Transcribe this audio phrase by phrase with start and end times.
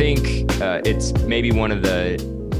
[0.00, 2.16] think uh, it's maybe one of the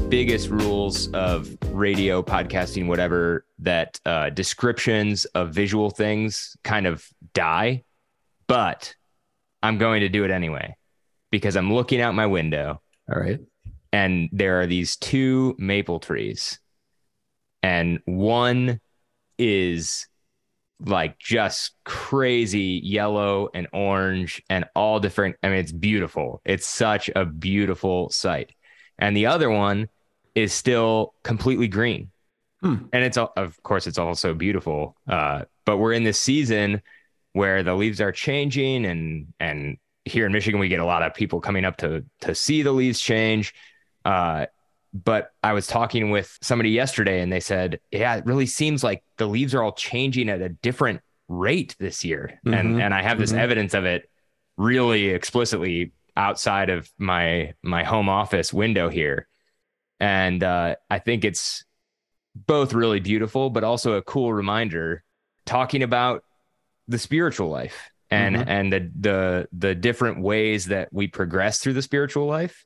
[0.09, 7.83] biggest rules of radio, podcasting, whatever, that uh, descriptions of visual things kind of die.
[8.45, 8.93] But
[9.63, 10.75] I'm going to do it anyway
[11.31, 12.79] because I'm looking out my window.
[13.11, 13.39] All right.
[13.91, 16.59] And there are these two maple trees.
[17.63, 18.79] And one
[19.39, 20.05] is
[20.85, 25.35] like just crazy yellow and orange and all different.
[25.43, 26.41] I mean, it's beautiful.
[26.43, 28.53] It's such a beautiful sight.
[28.97, 29.89] And the other one
[30.35, 32.11] is still completely green.
[32.61, 32.85] Hmm.
[32.93, 34.95] And it's, of course, it's also beautiful.
[35.07, 36.81] Uh, but we're in this season
[37.33, 41.13] where the leaves are changing and, and here in Michigan, we get a lot of
[41.13, 43.53] people coming up to, to see the leaves change.
[44.03, 44.47] Uh,
[44.93, 49.03] but I was talking with somebody yesterday and they said, yeah, it really seems like
[49.17, 52.39] the leaves are all changing at a different rate this year.
[52.45, 52.59] Mhm.
[52.59, 53.37] And, and I have this Mhm.
[53.39, 54.09] evidence of it
[54.57, 59.27] really explicitly outside of my, my home office window here.
[59.99, 61.63] And uh, I think it's
[62.35, 65.03] both really beautiful, but also a cool reminder
[65.45, 66.23] talking about
[66.87, 68.43] the spiritual life and Mhm.
[68.47, 72.65] and the the the different ways that we progress through the spiritual life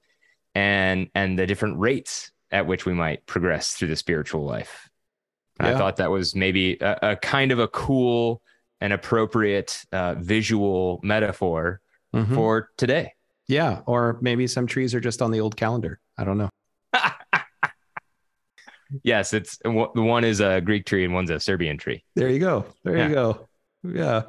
[0.55, 4.89] and and the different rates at which we might progress through the spiritual life.
[5.59, 8.41] And I thought that was maybe a, a kind of a cool
[8.81, 11.79] and appropriate uh, visual metaphor
[12.13, 12.33] Mhm.
[12.35, 13.13] for today.
[13.47, 13.81] yeah.
[13.85, 15.99] Or maybe some trees are just on the old calendar.
[16.17, 16.49] I don't know.
[19.03, 22.03] Yes, it's the one is a Greek tree and one's a Serbian tree.
[22.15, 22.65] There you go.
[22.83, 23.07] There Yeah.
[23.07, 23.49] you go.
[23.83, 24.21] Yeah.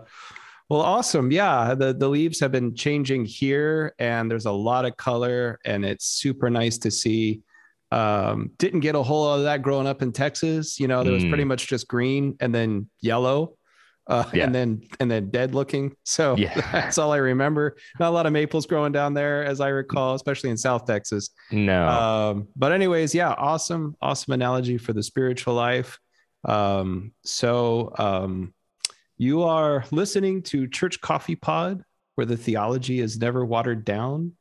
[0.68, 1.30] Well, awesome.
[1.30, 1.74] Yeah.
[1.74, 6.06] The the leaves have been changing here and there's a lot of color and it's
[6.06, 7.42] super nice to see.
[7.92, 10.80] Um, didn't get a whole lot of that growing up in Texas.
[10.80, 11.48] You know, there was pretty Mm.
[11.48, 13.54] much just green and then yellow.
[14.08, 14.44] Uh, Yeah.
[14.44, 15.94] and then and then dead looking.
[16.04, 16.54] So Yeah.
[16.72, 17.76] that's all I remember.
[18.00, 21.30] Not a lot of maples growing down there, as I recall, especially in South Texas.
[21.52, 21.88] No.
[21.88, 25.98] Um, but anyways, yeah, awesome, awesome analogy for the spiritual life.
[26.44, 28.52] Um, so um,
[29.18, 31.82] you are listening to Church Coffee Pod,
[32.14, 34.32] where the theology is never watered down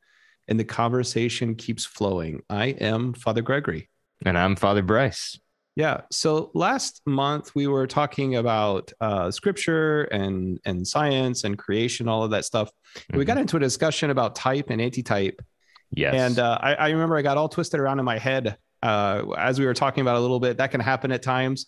[0.48, 2.42] and the conversation keeps flowing.
[2.48, 3.88] I am Father Gregory.
[4.24, 5.38] and I'm Father Bryce.
[5.74, 6.02] Yeah.
[6.10, 12.22] So last month we were talking about uh, scripture and and science and creation, all
[12.24, 12.70] of that stuff.
[13.12, 13.26] We Mhm.
[13.26, 15.42] got into a discussion about type and antitype.
[15.90, 16.14] yes.
[16.14, 19.58] And uh, I, I remember I got all twisted around in my head uh, as
[19.58, 20.56] we were talking about a little bit.
[20.58, 21.66] That can happen at times.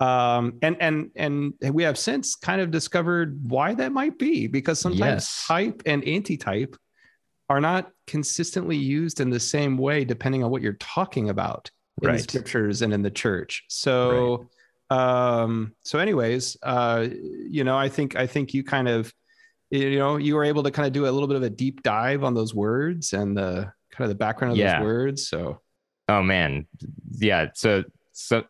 [0.00, 4.80] Um, and and and we have since kind of discovered why that might be because
[4.80, 5.44] sometimes Yes.
[5.46, 6.76] type and antitype
[7.48, 11.70] are not consistently used in the same way depending on what you're talking about
[12.02, 13.64] in the scriptures and in the church.
[13.68, 14.48] So
[14.90, 17.08] um so anyways uh
[17.48, 19.10] you know i think i think you kind of
[19.70, 21.82] you know you were able to kind of do a little bit of a deep
[21.82, 24.76] dive on those words and the kind of the background of Yeah.
[24.78, 25.60] those words so
[26.06, 26.66] Oh man,
[27.16, 27.46] yeah.
[27.54, 28.44] So so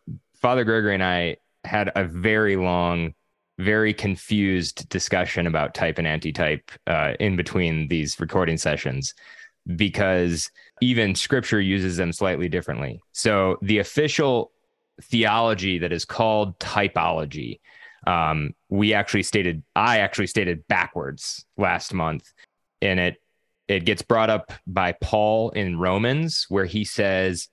[0.45, 3.15] Father Gregory and I had a very long,
[3.57, 9.15] very confused discussion about type and antitype uh, in between these recording sessions
[9.75, 10.51] because
[10.81, 13.01] even Scripture uses them slightly differently.
[13.11, 14.51] So the official
[15.01, 17.59] theology that is called typology.
[18.05, 22.31] Um, we actually stated, I actually stated backwards last month,
[22.83, 23.15] and it
[23.67, 27.49] it gets brought up by Paul in Romans, where he says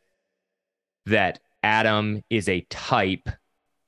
[1.06, 3.28] that Adam is a type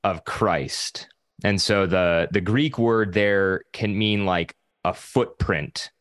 [0.03, 1.07] of Christ.
[1.43, 5.91] And so the the Greek word there can mean like a footprint.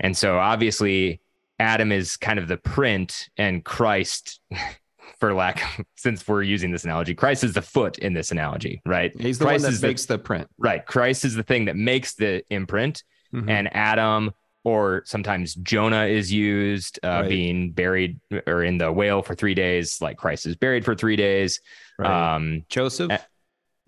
[0.00, 1.20] And so obviously
[1.58, 4.40] Adam is kind of the print and Christ
[5.20, 8.82] for lack of, since we're using this analogy, Christ is the foot in this analogy,
[8.84, 9.12] right?
[9.20, 10.84] he's the Christ one that the- makes the, print Right.
[10.84, 13.48] Christ is the thing that makes the imprint Mhm.
[13.48, 14.32] and Adam
[14.64, 17.28] or sometimes Jonah is used uh, Right.
[17.28, 21.16] being buried or in the whale for three days, like Christ is buried for three
[21.16, 21.60] days.
[21.98, 22.34] Right.
[22.36, 23.18] Um, joseph uh,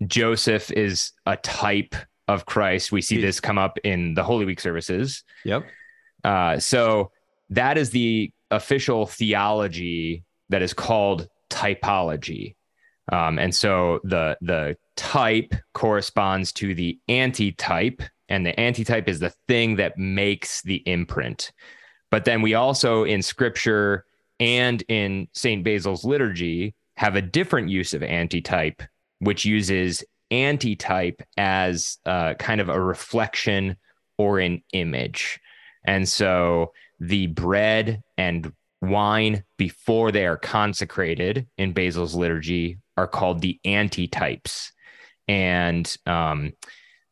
[0.07, 1.95] Joseph is a type
[2.27, 2.91] of Christ.
[2.91, 5.23] We see He- this come up in the Holy Week services.
[5.43, 5.65] yep
[6.23, 7.11] Uh, so
[7.51, 12.55] that is the official theology that is called typology.
[13.11, 19.33] Um, and so the the type corresponds to the antitype, and the antitype is the
[19.47, 21.51] thing that makes the imprint.
[22.11, 24.05] But then we also in scripture
[24.39, 25.63] and in St.
[25.63, 28.81] Basil's liturgy have a different use of antitype,
[29.19, 33.77] which uses antitype as uh, kind of a reflection
[34.17, 35.39] or an image.
[35.85, 38.51] And so the bread and
[38.81, 44.71] wine before they are consecrated in Basil's liturgy are called the antitypes.
[45.27, 46.53] And um,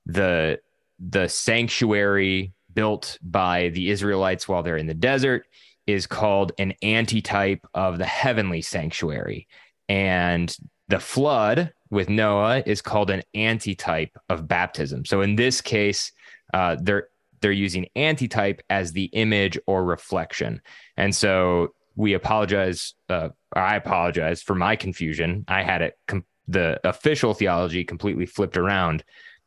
[0.06, 0.60] the
[1.00, 5.46] the sanctuary built by the Israelites while they're in the desert
[5.86, 9.48] is called an antitype of the heavenly sanctuary.
[9.90, 10.56] And
[10.88, 15.06] the flood with Noah is called an antitype of baptism.
[15.06, 16.12] So in this case,
[16.54, 17.08] uh, they're
[17.42, 20.62] they're using antitype as the image or reflection.
[20.96, 22.94] And so we apologize.
[23.10, 25.44] Uh, I apologize for my confusion.
[25.48, 29.04] I had it com- the official theology completely flipped around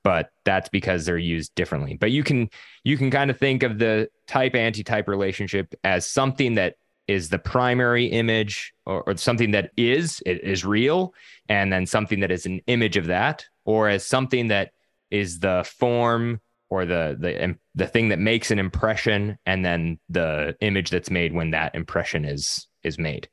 [0.06, 1.96] but that's because they're used differently.
[1.96, 2.48] But you can
[2.84, 6.76] you can kind of think of the type antitype relationship as something that
[7.08, 11.12] is the primary image or, or, something that is it is real
[11.48, 14.70] and then something that is an image of that or as something that
[15.10, 20.56] is the form or the the the thing that makes an impression and then the
[20.60, 23.28] image that's made when that impression is is made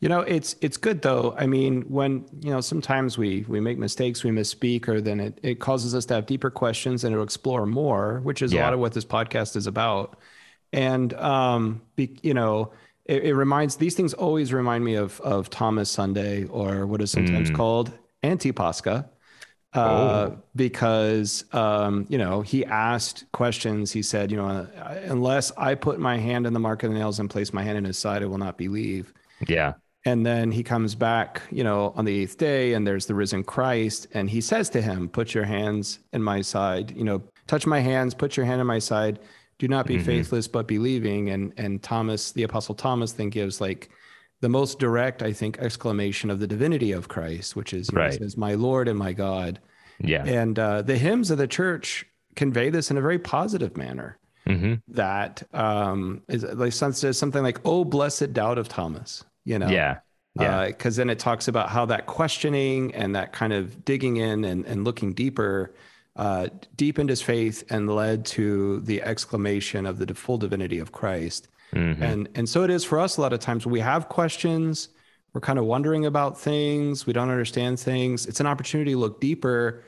[0.00, 1.34] you know, it's it's good though.
[1.38, 5.38] I mean, when you know sometimes we we make mistakes, we misspeak, or then it,
[5.42, 8.60] it causes us to have deeper questions and to explore more, which is yeah.
[8.60, 10.18] a lot of what this podcast is about.
[10.72, 12.72] And um, be, you know,
[13.04, 17.10] it, it, reminds these things always remind me of of Thomas Sunday or what is
[17.10, 17.56] sometimes mm.
[17.56, 17.92] called
[18.22, 19.06] Antipascha.
[19.72, 19.78] Uh,
[20.32, 20.42] oh.
[20.56, 23.92] because um, you know he asked questions.
[23.92, 24.66] He said, you know,
[25.04, 27.76] unless I put my hand in the mark of the nails and place my hand
[27.76, 29.12] in his side, I will not believe.
[29.46, 29.74] Yeah
[30.04, 33.44] and then he comes back you know on the eighth day and there's the risen
[33.44, 34.06] christ.
[34.14, 37.80] And he says to him put your hands in my side you know touch my
[37.80, 39.18] hands put your hand in my side.
[39.58, 40.04] Do not be mm-hmm.
[40.04, 41.30] faithless but believing.
[41.30, 43.90] And and thomas the apostle thomas then gives like
[44.40, 48.14] the most direct i think exclamation of the divinity of christ which is right.
[48.14, 49.60] says my lord and my god.
[50.02, 50.24] Yeah.
[50.24, 52.06] And uh, the hymns of the church
[52.36, 54.16] convey this in a very positive manner.
[54.46, 54.76] Mm-hmm.
[54.88, 59.68] that um is like says something like oh blessed doubt of thomas you know?
[59.68, 59.98] Yeah.
[60.38, 60.66] Yeah.
[60.66, 64.44] Because uh, then it talks about how that questioning and that kind of digging in
[64.44, 65.74] and, and looking deeper
[66.16, 71.48] uh, deepened his faith and led to the exclamation of the full divinity of Christ.
[71.72, 72.02] Mm-hmm.
[72.02, 74.88] And and so it is for us a lot of times we have questions,
[75.32, 78.26] we're kind of wondering about things, we don't understand things.
[78.26, 79.84] It's an opportunity to look deeper.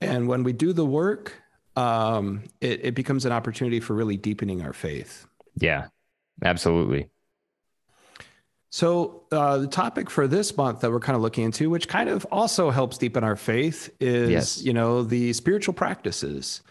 [0.00, 1.34] And when we do the work,
[1.76, 5.26] um, it, it becomes an opportunity for really deepening our faith.
[5.56, 5.86] Yeah,
[6.44, 7.08] absolutely.
[8.72, 12.08] So, uh, the topic for this month that we're kind of looking into, which kind
[12.08, 14.62] of also helps deepen our faith, is yes.
[14.62, 16.62] you know the spiritual practices.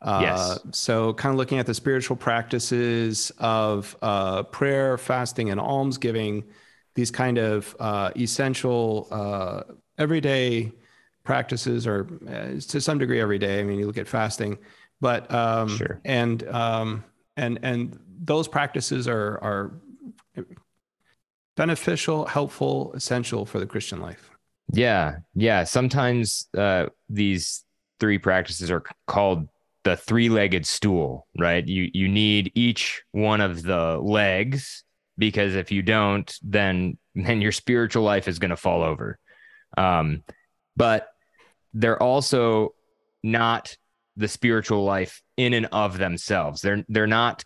[0.00, 0.60] Uh, yes.
[0.70, 6.44] So, kind of looking at the spiritual practices of uh, prayer, fasting, and almsgiving,
[6.94, 9.62] these kind of uh, essential uh,
[9.98, 10.70] everyday
[11.24, 13.58] practices, or uh, to some degree every day.
[13.58, 14.56] I mean, you look at fasting,
[15.00, 16.00] but um, sure.
[16.04, 17.02] and um,
[17.36, 19.72] and and those practices are are
[21.56, 24.30] beneficial, helpful, essential for the Christian life.
[24.72, 25.16] Yeah.
[25.34, 25.64] Yeah.
[25.64, 27.64] Sometimes uh, these
[27.98, 29.48] three practices are called
[29.84, 31.66] the three-legged stool, right?
[31.66, 34.84] You you need each one of the legs
[35.16, 39.18] because if you don't, then then your spiritual life is going to fall over.
[39.76, 40.22] Um,
[40.76, 41.08] but
[41.74, 42.74] they're also
[43.22, 43.76] not
[44.16, 46.62] the spiritual life in and of themselves.
[46.62, 47.44] They're they're not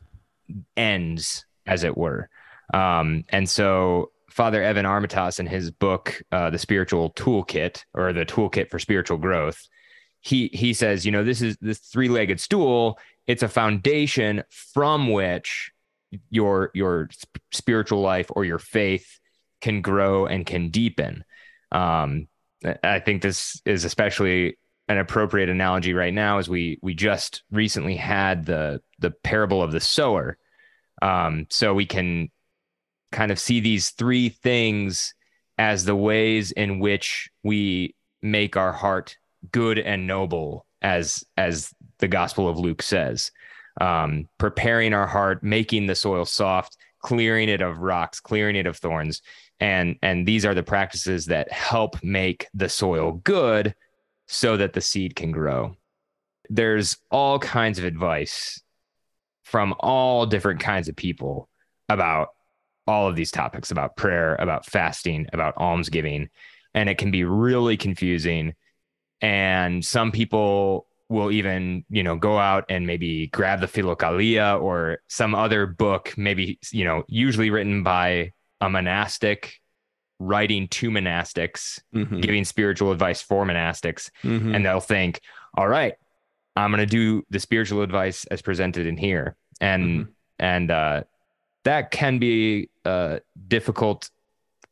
[0.77, 2.29] ends, as it were.
[2.73, 8.25] Um, and so Father Evan Armatas in his book, uh, The Spiritual Toolkit or the
[8.27, 9.69] Toolkit for Spiritual Growth,
[10.21, 12.99] he he says, you know, this is this three-legged stool.
[13.27, 15.71] It's a foundation from which
[16.31, 17.11] your your
[17.53, 19.21] spiritual life or your faith
[19.61, 21.25] can grow and can deepen.
[21.73, 22.29] Um,
[22.83, 24.57] I think this is especially
[24.89, 29.73] an appropriate analogy right now as we we just recently had the the parable of
[29.73, 30.39] the sower.
[31.03, 32.31] Um, so we can
[33.15, 35.15] kind of see these three things
[35.57, 39.17] as the ways in which we make our heart
[39.53, 43.31] good and noble as as the gospel of luke says.
[43.81, 48.77] Um, preparing our heart making the soil soft clearing it of rocks clearing it of
[48.77, 49.23] thorns.
[49.61, 53.75] And and these are the practices that help make the soil good
[54.27, 55.77] so that the seed can grow.
[56.51, 58.61] There's all kinds of advice
[59.45, 61.49] from all different kinds of people
[61.89, 62.31] about
[62.87, 66.29] all of these topics about prayer, about fasting, about almsgiving,
[66.75, 68.55] and it can be really confusing.
[69.21, 74.99] And some people will even, you know, go out and maybe grab the Philokalia or
[75.09, 79.61] some other book, maybe, you know, usually written by a monastic
[80.19, 82.21] writing to monastics, mm-hmm.
[82.21, 84.11] giving spiritual advice for monastics.
[84.23, 84.55] Mm-hmm.
[84.55, 85.21] And they'll think,
[85.57, 85.95] all right,
[86.57, 89.37] I'm going to do the spiritual advice as presented in here.
[89.61, 90.11] And, mm-hmm.
[90.39, 91.03] and, uh,
[91.65, 94.11] that can be a difficult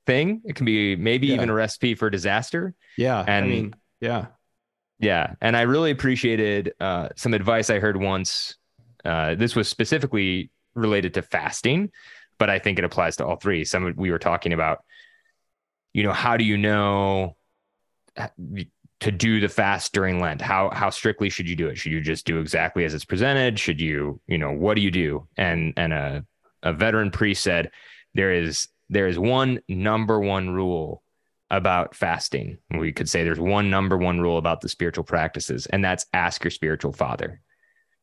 [0.06, 0.42] thing.
[0.44, 1.34] It can be maybe yeah.
[1.34, 2.74] even a recipe for disaster.
[2.96, 3.24] Yeah.
[3.26, 4.26] And I mean, yeah.
[4.98, 5.34] Yeah.
[5.40, 8.56] And I really appreciated uh, some advice I heard once.
[9.04, 11.90] Uh, this was specifically related to fasting,
[12.38, 13.64] but I think it applies to all three.
[13.64, 14.84] Some we were talking about,
[15.92, 17.36] you know, how do you know
[19.00, 20.40] to do the fast during Lent?
[20.40, 21.78] How how strictly should you do it?
[21.78, 23.58] Should you just do exactly as it's presented?
[23.58, 25.26] Should you, you know, what do you do?
[25.36, 26.24] And and a
[26.62, 27.70] a veteran priest said
[28.14, 31.02] there is there is one number one rule
[31.50, 32.58] about fasting.
[32.70, 36.44] We could say there's one number one rule about the spiritual practices, and that's ask
[36.44, 37.40] your spiritual father.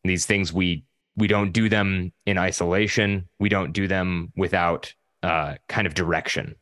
[0.03, 0.85] These things we
[1.15, 3.27] we don't do them in isolation.
[3.39, 6.55] We don't do them without uh, kind of direction.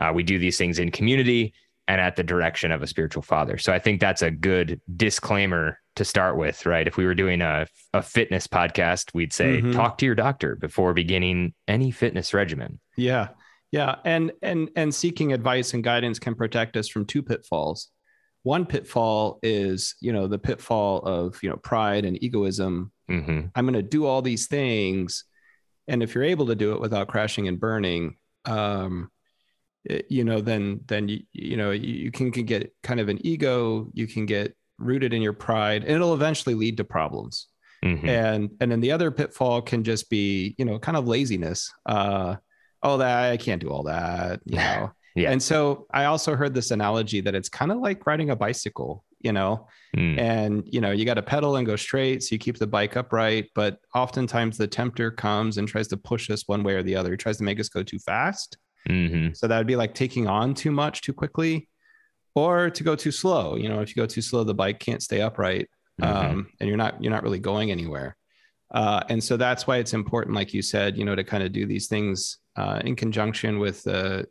[0.00, 1.54] Uh, we do these things in community
[1.86, 3.58] and at the direction of a spiritual father.
[3.58, 6.88] So I think that's a good disclaimer to start with, right?
[6.88, 9.72] If we were doing a, a fitness podcast, we'd say mm-hmm.
[9.72, 12.80] talk to your doctor before beginning any fitness regimen.
[12.96, 13.28] Yeah.
[13.70, 13.96] Yeah.
[14.06, 17.90] And and and seeking advice and guidance can protect us from two pitfalls.
[18.44, 22.90] One pitfall is, you know, the pitfall of, you know, pride and egoism.
[23.10, 23.48] Mm-hmm.
[23.54, 25.24] I'm going to do all these things.
[25.86, 28.16] And if you're able to do it without crashing and burning,
[28.46, 29.10] um,
[29.84, 33.10] it, you know, then, then, you, you know, you, you can, can get kind of
[33.10, 37.48] an ego, you can get rooted in your pride and it'll eventually lead to problems.
[37.84, 38.08] Mm-hmm.
[38.08, 41.72] And, and then the other pitfall can just be, you know, kind of laziness.
[41.86, 42.36] Uh,
[42.82, 44.92] oh, that I can't do all that, you know.
[45.14, 45.30] Yeah.
[45.32, 49.04] And so I also heard this analogy that it's kind of like riding a bicycle,
[49.20, 50.18] you know, mm.
[50.18, 52.96] and you know, you got to pedal and go straight so you keep the bike
[52.96, 53.48] upright.
[53.54, 57.10] But oftentimes the tempter comes and tries to push us one way or the other.
[57.10, 58.56] He tries to make us go too fast.
[58.88, 59.34] Mm-hmm.
[59.34, 61.68] So that would be like taking on too much too quickly
[62.34, 63.56] or to go too slow.
[63.56, 65.68] You know, if you go too slow, the bike can't stay upright
[66.00, 66.30] mm-hmm.
[66.30, 68.16] um, and you're not, you're not really going anywhere.
[68.72, 71.52] Uh, and so that's why it's important, like you said, you know, to kind of
[71.52, 74.22] do these things uh, in conjunction with uh,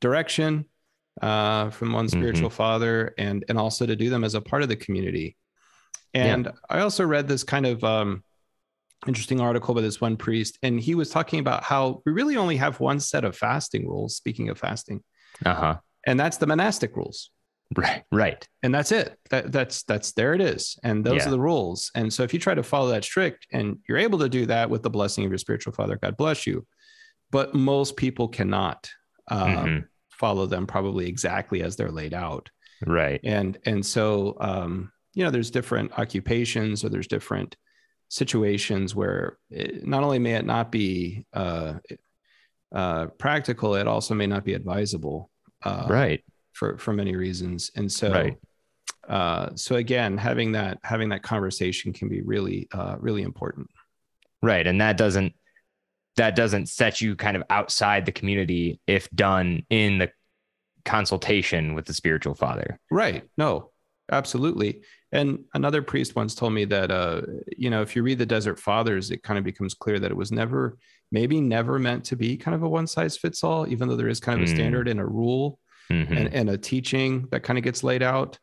[0.00, 0.64] direction
[1.22, 2.56] uh, from one spiritual mm-hmm.
[2.56, 5.36] father and and also to do them as a part of the community
[6.14, 6.52] and yeah.
[6.70, 8.22] i also read this kind of um,
[9.06, 12.56] interesting article by this one priest and he was talking about how we really only
[12.56, 15.02] have one set of fasting rules speaking of fasting
[15.44, 15.76] uh-huh
[16.06, 17.30] and that's the monastic rules
[17.76, 21.28] right right and that's it that, that's that's there it is and those yeah.
[21.28, 24.18] are the rules and so if you try to follow that strict and you're able
[24.18, 26.66] to do that with the blessing of your spiritual father god bless you
[27.30, 28.90] but most people cannot
[29.28, 29.78] um, mm-hmm.
[30.10, 32.50] follow them probably exactly as they're laid out.
[32.86, 33.20] Right.
[33.24, 37.56] And and so um, you know, there's different occupations or there's different
[38.08, 41.74] situations where it, not only may it not be uh,
[42.74, 45.30] uh, practical, it also may not be advisable.
[45.62, 46.24] Uh, right.
[46.52, 48.12] For for many reasons, and so.
[48.12, 48.36] Right.
[49.08, 53.68] Uh, so again, having that having that conversation can be really uh, really important.
[54.42, 55.34] Right, and that doesn't
[56.16, 60.10] that doesn't set you kind of outside the community if done in the
[60.84, 62.78] consultation with the spiritual father.
[62.90, 63.24] Right.
[63.36, 63.70] No,
[64.10, 64.82] absolutely.
[65.12, 67.22] And another priest once told me that, uh,
[67.56, 70.16] you know, if you read the Desert Fathers, it kind of becomes clear that it
[70.16, 70.78] was never,
[71.10, 74.08] maybe never meant to be kind of a one size fits all, even though there
[74.08, 74.54] is kind of a mm.
[74.54, 75.58] standard and a rule
[75.90, 76.12] mm-hmm.
[76.12, 78.38] and, and a teaching that kind of gets laid out.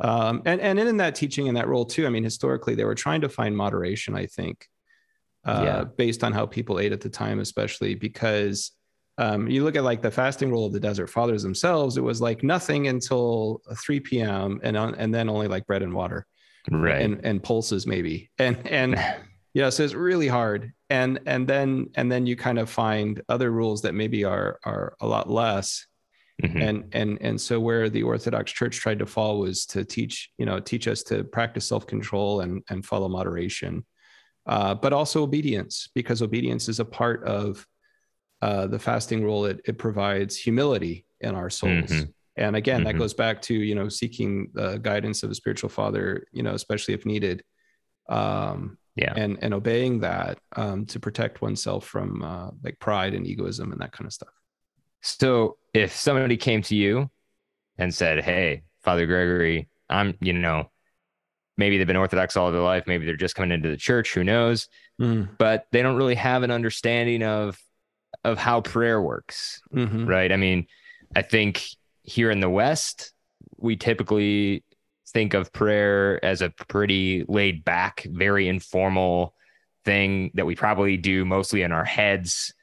[0.00, 2.94] Um, and, and in that teaching and that role too, I mean, historically, they were
[2.94, 4.68] trying to find moderation, I think
[5.44, 5.84] uh, yeah.
[5.84, 8.72] based on how people ate at the time, especially because
[9.18, 12.20] um, you look at like the fasting rule of the Desert Fathers themselves, it was
[12.20, 14.60] like nothing until 3 p.m.
[14.62, 16.26] and and then only like bread and water,
[16.70, 17.02] right?
[17.02, 18.98] And and pulses maybe, and and
[19.54, 20.72] yeah, so it's really hard.
[20.90, 24.96] And and then and then you kind of find other rules that maybe are are
[25.00, 25.86] a lot less.
[26.42, 26.60] Mm-hmm.
[26.60, 30.46] And and and so where the Orthodox Church tried to fall was to teach you
[30.46, 33.84] know teach us to practice self control and and follow moderation
[34.46, 37.66] uh, but also obedience, because obedience is a part of
[38.42, 39.46] uh, the fasting rule.
[39.46, 41.90] It, it provides humility in our souls.
[41.90, 42.10] Mm-hmm.
[42.36, 42.86] And again, mm-hmm.
[42.86, 46.54] that goes back to, you know, seeking the guidance of a spiritual father, you know,
[46.54, 47.42] especially if needed.
[48.08, 49.14] Um, yeah.
[49.16, 53.80] And, and obeying that um, to protect oneself from uh, like pride and egoism and
[53.80, 54.28] that kind of stuff.
[55.04, 57.10] So if somebody came to you
[57.76, 60.70] and said, Hey, Father Gregory, I'm, you know,
[61.58, 62.84] maybe they've been Orthodox all their life.
[62.86, 64.14] Maybe they're just coming into the church.
[64.14, 64.66] Who knows?
[64.98, 65.28] Mm.
[65.36, 67.60] But they don't really have an understanding of
[68.22, 70.06] of how prayer works, mm-hmm.
[70.06, 70.32] right?
[70.32, 70.66] I mean,
[71.14, 71.66] I think
[72.02, 73.12] here in the West,
[73.58, 74.64] we typically
[75.08, 79.34] think of prayer as a pretty laid back, very informal
[79.84, 82.54] thing that we probably do mostly in our heads,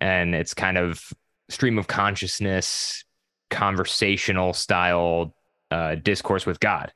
[0.00, 1.12] and it's kind of
[1.52, 3.04] stream of consciousness,
[3.50, 5.34] conversational style
[5.70, 6.92] uh, discourse with God.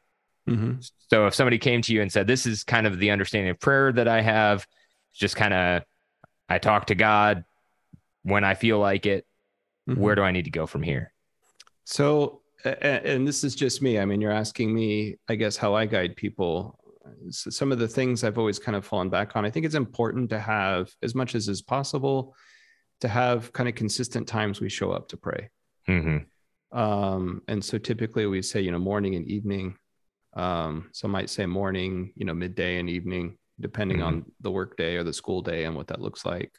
[0.49, 0.81] Mm-hmm.
[1.11, 3.61] So if somebody came to you and said, "This is kind of the understanding of
[3.61, 4.67] prayer that I have,"
[5.15, 5.83] just kind of
[6.49, 7.45] I talk to God
[8.23, 9.27] when I feel like it.
[9.89, 10.01] Mm-hmm.
[10.01, 11.13] Where do I need to go from here?
[11.85, 14.01] So, and this is just me.
[14.01, 16.79] I mean, you're asking me, I guess, how I guide people.
[17.31, 19.45] some of the things I've always kind of fallen back on.
[19.45, 22.35] I think it's important to have as much as is possible
[23.01, 25.51] to have kind of consistent times we show up to pray.
[25.89, 26.79] Mm-hmm.
[26.79, 29.77] Um, and so typically we say, you know, morning and evening.
[30.35, 34.07] Um, some might say morning, you know, midday and evening, depending Mhm.
[34.07, 36.53] on the work day or the school day and what that looks like.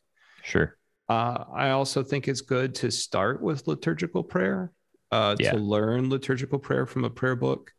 [0.43, 0.77] Sure.
[1.09, 4.71] Uh, I also think it's good to start with liturgical prayer,
[5.11, 5.51] uh, Yeah.
[5.51, 7.71] to learn liturgical prayer from a prayer book.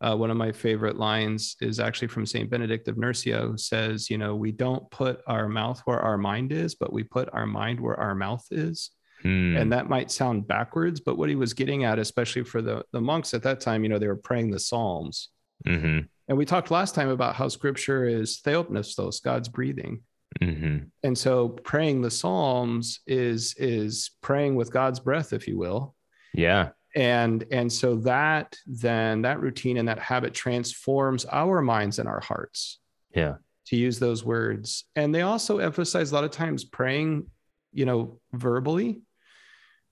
[0.00, 2.48] Uh, one of my favorite lines is actually from St.
[2.48, 6.52] Benedict of Nursia, who says, You know, we don't put our mouth where our mind
[6.52, 8.90] is, but we put our mind where our mouth is.
[9.24, 12.84] Mm, And that might sound backwards, but what he was getting at, especially for the,
[12.92, 15.30] the monks at that time, you know, they were praying the Psalms.
[15.66, 20.02] mhm, And we talked last time about how scripture is theopneustos, God's breathing
[20.42, 20.90] mhm.
[21.02, 25.94] and so praying the psalms is is praying with god's breath if you will
[26.34, 26.68] Yeah.
[26.98, 32.20] And and so that then that routine and that habit transforms our minds and our
[32.20, 32.80] hearts.
[33.14, 33.36] Yeah.
[33.66, 34.84] to use those words.
[34.96, 37.26] And they also emphasize a lot of times praying
[37.72, 39.02] you know verbally.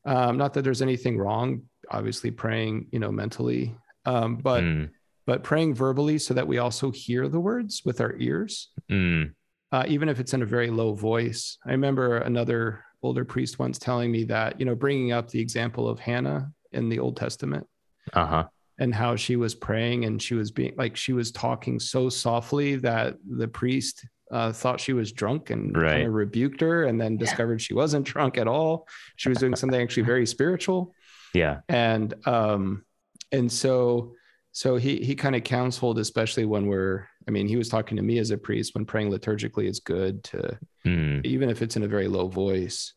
[0.05, 3.75] Um, not that there's anything wrong obviously praying you know mentally.
[4.05, 4.91] Um, but Mm,
[5.27, 8.71] but praying verbally so that we also hear the words with our ears.
[8.91, 9.35] Mm,
[9.73, 11.59] uh, even if it's in a very low voice.
[11.67, 15.89] I remember another older priest once telling me that, you know, bringing up the example
[15.89, 17.67] of Hannah in the Old Testament
[18.13, 18.45] uh-huh.
[18.79, 22.77] and how she was praying and she was being like, she was talking so softly
[22.77, 25.93] that the priest uh, thought she was drunk and Right.
[25.93, 28.89] kind of rebuked her and then discovered she wasn't drunk at all.
[29.17, 30.95] She was doing something actually very spiritual
[31.35, 31.61] Yeah.
[31.69, 32.85] and um
[33.33, 34.15] and so
[34.53, 38.03] so he he kind of counseled especially when we're i mean he was talking to
[38.03, 41.83] me as a priest when praying liturgically is good to Mm, even if it's in
[41.83, 42.95] a very low voice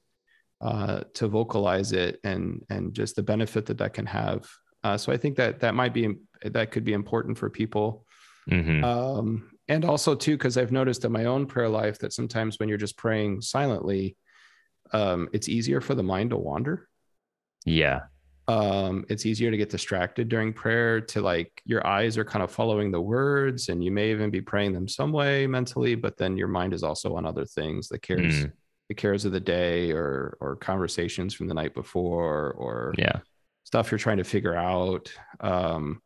[0.62, 4.48] uh to vocalize it and and just the benefit that that can have
[4.84, 8.06] uh so i think that that might be that could be important for people
[8.50, 8.84] mhm.
[8.84, 12.68] um and also too because i've noticed in my own prayer life that sometimes when
[12.68, 14.18] you're just praying silently
[14.92, 16.88] um it's easier for the mind to wander
[17.66, 18.02] Yeah.
[18.50, 22.52] um it's easier to get distracted during prayer to like your eyes are kind of
[22.52, 26.36] following the words and you may even be praying them some way mentally but then
[26.36, 28.52] your mind is also on other things the cares Mm,
[28.90, 33.20] the cares of the day or or conversations from the night before or yeah.
[33.64, 36.02] stuff you're trying to figure out um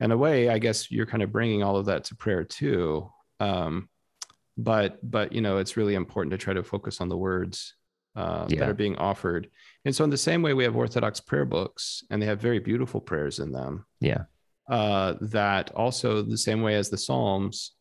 [0.00, 3.10] in a way i guess you're kind of bringing all of that to prayer too
[3.40, 3.88] um
[4.56, 7.74] but but you know it's really important to try to focus on the words
[8.14, 8.60] uh, Yeah.
[8.60, 9.48] that are being offered
[9.84, 12.58] and so in the same way we have orthodox prayer books and they have very
[12.60, 14.24] beautiful prayers in them Yeah.
[14.70, 17.72] uh, that also the same way as the psalms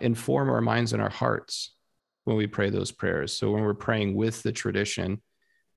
[0.00, 1.73] inform our minds and our hearts
[2.24, 3.32] when we pray those prayers.
[3.32, 5.20] So when we're praying with the tradition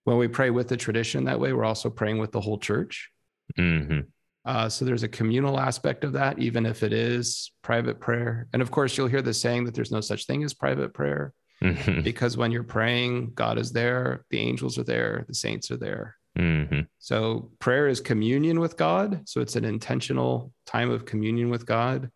[0.08, 3.12] when we pray with the tradition that way we're also praying with the whole church.
[3.58, 4.00] Hmm
[4.46, 8.48] uh, so there's a communal aspect of that even if it is private prayer.
[8.54, 11.34] And of course you'll hear the saying that there's no such thing as private prayer
[11.62, 15.78] hmm because when you're praying god is there the angels are there the saints are
[15.78, 16.16] there.
[16.38, 19.22] Hmm so prayer is communion with God.
[19.26, 22.10] So it's an intentional time of communion with God.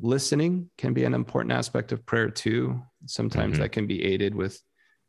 [0.00, 2.82] Listening can be an important aspect of prayer too.
[3.06, 3.60] Sometimes Mhm.
[3.60, 4.60] that can be aided with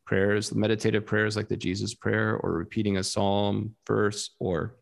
[0.05, 4.77] prayers, meditative prayers like the Jesus prayer, or repeating a psalm verse, or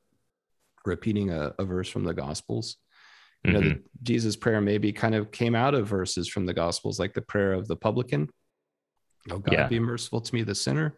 [0.86, 2.78] repeating a, a verse from the Gospels.
[3.44, 7.00] You know, the Jesus prayer maybe kind of came out of verses from the Gospels,
[7.00, 8.30] like the prayer of the publican.
[9.30, 9.68] Oh God, Yeah.
[9.68, 10.98] be merciful to me, the sinner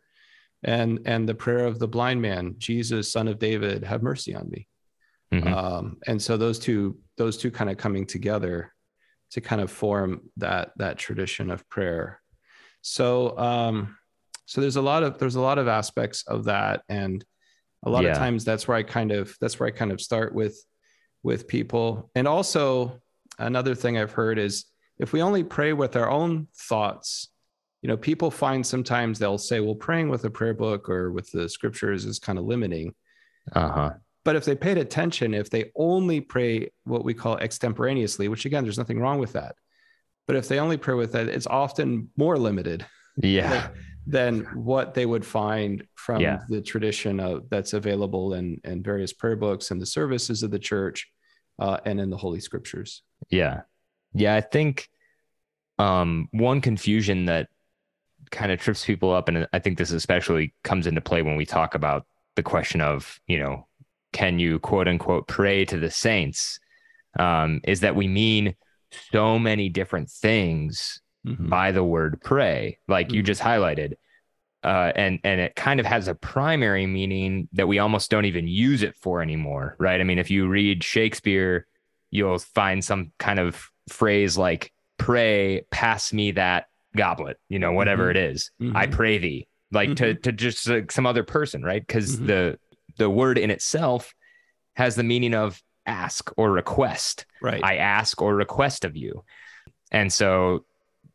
[0.64, 4.48] and and the prayer of the blind man jesus son of david have mercy on
[4.48, 4.68] me
[5.34, 5.52] Mhm.
[5.52, 8.72] um and so those two those two kind of coming together
[9.32, 12.22] to kind of form that that tradition of prayer
[12.82, 13.96] so um
[14.46, 17.24] so there's a lot of there's a lot of aspects of that and
[17.84, 18.12] a lot Yeah.
[18.12, 20.58] of times that's where i kind of that's where i kind of start with
[21.24, 23.00] with people and also
[23.40, 24.66] another thing i've heard is
[25.00, 27.30] if we only pray with our own thoughts
[27.82, 31.32] you know people find sometimes they'll say well praying with a prayer book or with
[31.32, 32.94] the scriptures is kind of limiting
[33.54, 33.92] uh-huh.
[34.24, 38.64] But if they paid attention if they only pray what we call extemporaneously which again
[38.64, 39.56] there's nothing wrong with that
[40.28, 42.86] but if they only pray with that it's often more limited
[43.18, 43.70] Yeah.
[44.08, 46.40] than what they would find from Yeah.
[46.50, 50.60] the tradition of, that's available in, in various prayer books and the services of the
[50.60, 51.12] church
[51.60, 53.62] uh, and in the holy scriptures Yeah.
[54.14, 54.36] Yeah.
[54.36, 54.88] I think
[55.80, 57.48] um, one confusion that
[58.30, 61.46] kind of trips people up, and I think this especially comes into play when we
[61.46, 62.06] talk about
[62.36, 63.68] the question of, you know,
[64.14, 66.60] can you quote unquote pray to the saints?
[67.20, 68.56] Um, is that we mean
[69.12, 73.26] so many different things by the word pray, like you Mhm.
[73.26, 73.94] just highlighted.
[74.64, 78.48] Uh, and and it kind of has a primary meaning that we almost don't even
[78.48, 80.00] use it for anymore, right?
[80.02, 81.68] I mean, if you read Shakespeare,
[82.12, 88.08] you'll find some kind of phrase like pray pass me that goblet you know whatever
[88.08, 88.12] Mhm.
[88.12, 88.52] it is.
[88.76, 90.22] I pray thee like to Mm-hmm.
[90.22, 92.28] to just like some other person right because Mhm.
[92.28, 92.60] the
[92.98, 94.14] the word in itself
[94.76, 97.26] has the meaning of ask or request.
[97.42, 97.64] Right.
[97.64, 99.24] i ask or request of you.
[99.92, 100.66] And so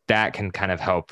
[0.07, 1.11] that can kind of help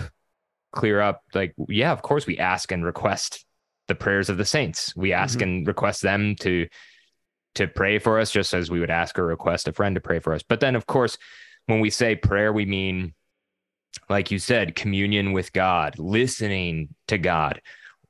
[0.72, 3.46] clear up like yeah of course we ask and request
[3.88, 4.94] the prayers of the saints.
[4.96, 5.44] We ask Mhm.
[5.44, 6.68] and request them to
[7.56, 10.20] to pray for us just as we would ask or request a friend to pray
[10.20, 10.44] for us.
[10.44, 11.18] But then of course
[11.68, 13.14] when we say prayer we mean
[14.10, 17.62] like you said communion with god listening to god.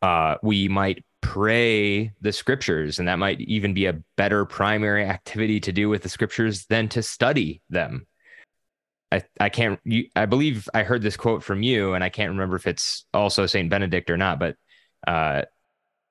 [0.01, 5.59] Uh, we might pray the scriptures and that might even be a better primary activity
[5.59, 8.05] to do with the scriptures than to study them
[9.11, 12.29] i, I can't you, i believe i heard this quote from you and i can't
[12.31, 14.55] remember if it's also saint benedict or not but
[15.07, 15.43] uh,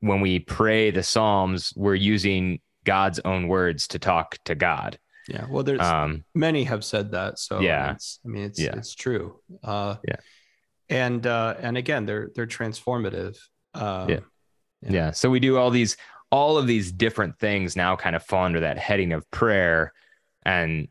[0.01, 5.47] when we pray the psalms we're using god's own words to talk to god yeah.
[5.49, 7.39] Well, there's um, many have said that.
[7.39, 7.93] So Yeah.
[7.93, 8.77] it's, I mean, it's Yeah.
[8.77, 9.41] it's true.
[9.63, 10.17] Uh, Yeah.
[10.91, 13.39] And uh, and again, they're they're transformative.
[13.73, 14.21] Um, Yeah.
[14.85, 14.93] Yeah.
[14.93, 15.97] yeah so we do all these
[16.31, 19.93] all of these different things now kind of fall under that heading of prayer
[20.45, 20.89] and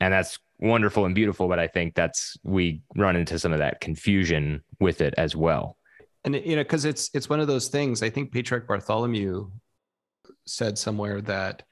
[0.00, 3.80] and that's wonderful and beautiful but i think that's we run into some of that
[3.80, 5.76] confusion with it as well
[6.24, 9.50] and you know because it's it's one of those things i think patriarch bartholomew
[10.46, 11.62] said somewhere that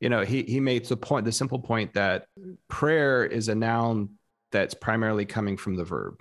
[0.00, 2.26] you know he he made the point the simple point that
[2.68, 4.10] prayer is a noun
[4.52, 6.20] that's primarily coming from the verb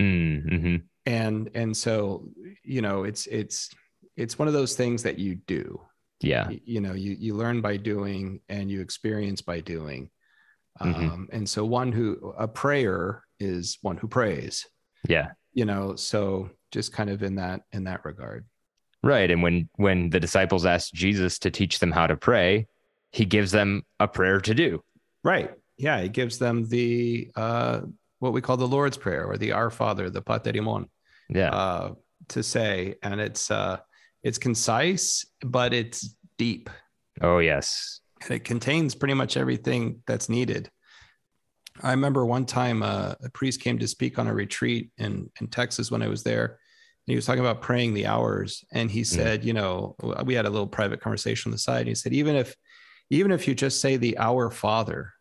[0.00, 0.76] mm-hmm.
[1.04, 2.28] and and so
[2.64, 3.70] you know it's it's
[4.16, 5.80] it's one of those things that you do.
[6.20, 6.48] Yeah.
[6.48, 10.10] Y- you know you you learn by doing and you experience by doing.
[10.80, 11.10] Mhm.
[11.10, 14.66] um and so one who a prayer is one who prays.
[15.08, 15.32] Yeah.
[15.52, 18.46] You know so just kind of in that in that regard.
[19.02, 19.30] Right.
[19.30, 22.66] And when when the disciples asked jesus to teach them how to pray
[23.12, 24.82] he gives them a prayer to do.
[25.22, 25.50] Right.
[25.78, 26.00] Yeah.
[26.02, 27.80] He gives them the uh
[28.18, 30.88] what we call the lord's prayer or the our father the paterimon
[31.28, 31.50] yeah.
[31.50, 31.94] uh
[32.28, 32.96] to say.
[33.02, 33.78] And it's uh
[34.26, 36.68] it's concise but it's deep
[37.22, 40.70] oh yes and it contains pretty much everything that's needed.
[41.82, 45.48] I remember one time uh, a priest came to speak on a retreat in, in
[45.48, 46.44] Texas when I was there.
[46.46, 48.64] And he was talking about praying the hours.
[48.72, 51.80] And he said, you know, we had a little private conversation on the side.
[51.80, 52.56] And he said, even if
[53.10, 55.12] even if you just say the Our Father,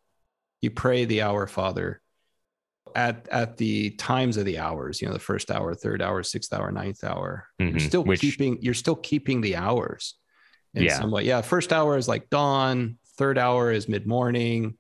[0.61, 2.01] you pray the Our Father
[2.95, 6.51] at at the times of the hours, you know, the first hour, third hour, sixth
[6.53, 7.47] hour, ninth hour.
[7.61, 7.71] Mhm.
[7.71, 10.15] You're still Which- keeping you're still keeping the hours
[10.73, 10.97] in Yeah.
[10.99, 11.23] some way.
[11.23, 11.41] Yeah.
[11.41, 14.77] First hour is like dawn, third hour is mid-morning,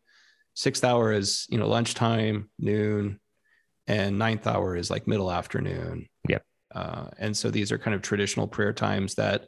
[0.55, 3.19] sixth hour is you know lunchtime, noon,
[3.87, 6.07] and ninth hour is like middle afternoon.
[6.29, 6.43] Yep.
[6.73, 9.47] Uh, and so these are kind of traditional prayer times that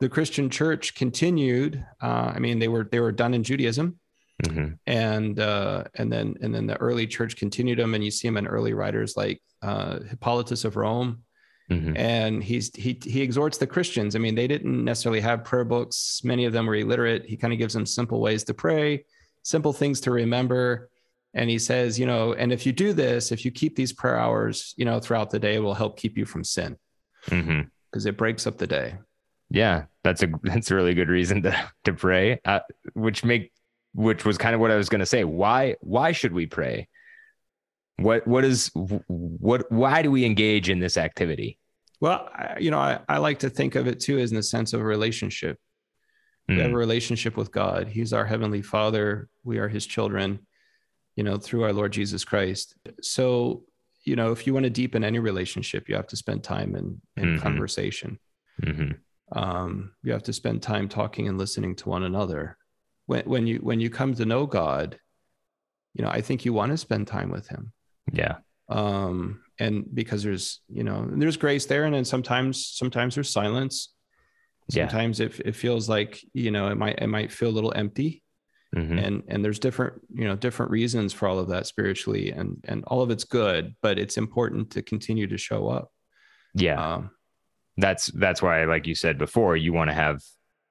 [0.00, 1.84] the Christian church continued.
[2.02, 3.98] Uh, I mean, they were they were done in Judaism,
[4.42, 4.78] Mhm.
[4.86, 8.36] and uh, and then and then the early church continued them, and you see them
[8.36, 11.22] in early writers like uh, Hippolytus of Rome,
[11.70, 11.96] Mhm.
[11.96, 14.16] and he's he he exhorts the Christians.
[14.16, 16.20] I mean, they didn't necessarily have prayer books.
[16.24, 17.24] Many of them were illiterate.
[17.26, 19.04] He kind of gives them simple ways to pray,
[19.44, 20.90] simple things to remember.
[21.36, 24.16] And he says, you know, and if you do this, if you keep these prayer
[24.18, 26.76] hours, you know, throughout the day, it will help keep you from sin
[27.26, 27.70] Mhm.
[27.90, 28.98] because it breaks up the day.
[29.50, 32.60] yeah that's a that's a really good reason to to pray uh,
[32.94, 33.52] which make
[33.94, 36.88] which was kind of what i was going to say why why should we pray
[37.98, 41.58] what what is what why do we engage in this activity
[42.00, 44.42] Well, I, you know, I, I like to think of it too as in the
[44.42, 45.58] sense of a relationship.
[46.48, 47.88] We have a Mm, relationship with God.
[47.88, 49.28] He's our heavenly Father.
[49.44, 50.40] We are His children,
[51.16, 52.74] you know, through our Lord Jesus Christ.
[53.00, 53.62] So,
[54.04, 57.00] you know, if you want to deepen any relationship, you have to spend time in,
[57.16, 57.40] in Mhm.
[57.40, 58.18] conversation.
[58.60, 58.98] mhm.
[59.32, 62.58] Um, you have to spend time talking and listening to one another.
[63.06, 64.98] When, when you when you come to know God,
[65.94, 67.72] you know, I think you want to spend time with Him.
[68.12, 68.36] Yeah.
[68.68, 73.90] Um and because there's you know there's grace there and then sometimes sometimes there's silence.
[74.70, 74.88] Yeah.
[74.88, 78.22] sometimes it, it feels like you know it might it might feel a little empty.
[78.74, 79.06] Mhm.
[79.06, 82.82] and and there's different you know different reasons for all of that spiritually and and
[82.88, 85.92] all of it's good but it's important to continue to show up.
[86.54, 86.94] Yeah.
[86.94, 87.10] Um
[87.76, 90.22] that's that's why like you said before you want to have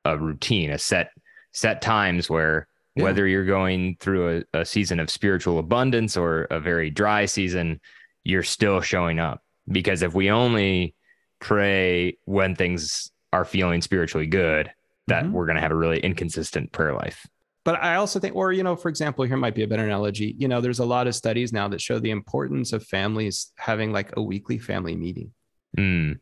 [0.04, 1.12] a routine a set
[1.54, 3.04] set times where Yeah.
[3.06, 7.80] whether you're going through a, a season of spiritual abundance or a very dry season
[8.26, 9.42] you're still showing up.
[9.68, 10.94] Because if we only
[11.40, 14.72] pray when things are feeling spiritually good
[15.08, 15.32] that Mhm.
[15.32, 17.26] we're going to have a really inconsistent prayer life.
[17.66, 20.36] But i also think or you know for example here might be a better analogy.
[20.38, 23.92] You know there's a lot of studies now that show the importance of families having
[23.92, 25.32] like a weekly family meeting.
[25.78, 26.20] Mm,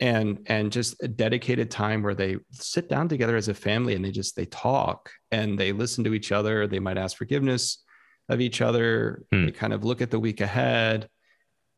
[0.00, 4.04] and and just a dedicated time where they sit down together as a family and
[4.04, 7.84] they just they talk and they listen to each other they might ask forgiveness
[8.28, 9.24] of each other.
[9.30, 9.46] Hmm.
[9.46, 11.08] They kind of look at the week ahead.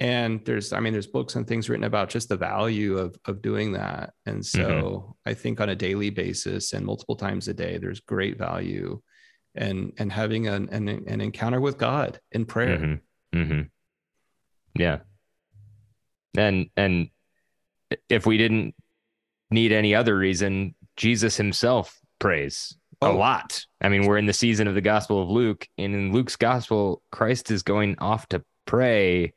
[0.00, 3.42] And there's, I mean, there's books and things written about just the value of of
[3.42, 4.12] doing that.
[4.26, 5.30] And so Mm-hmm.
[5.30, 9.00] I think on a daily basis and multiple times a day, there's great value
[9.54, 12.78] and and having an an, an encounter with God in prayer.
[12.78, 13.00] Mhm.
[13.34, 13.70] Mhm.
[14.74, 15.00] Yeah.
[16.36, 17.08] And and
[18.08, 18.74] if we didn't
[19.50, 23.16] need any other reason, Jesus himself prays a Oh.
[23.16, 23.64] lot.
[23.80, 27.02] I mean, we're in the season of the Gospel of Luke, and in Luke's Gospel,
[27.12, 29.32] Christ is going off to pray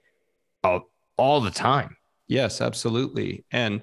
[0.63, 1.95] all, all the time.
[2.27, 3.45] Yes, absolutely.
[3.51, 3.81] And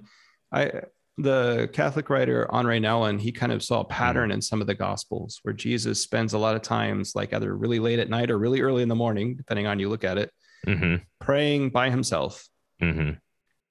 [0.52, 0.82] I
[1.20, 4.74] the Catholic writer Henri Nouwen, he kind of saw a pattern in some of the
[4.74, 8.38] gospels where Jesus spends a lot of times like either really late at night or
[8.38, 10.30] really early in the morning, depending on you look at it,
[10.64, 12.48] hmm praying by himself.
[12.80, 13.10] hmm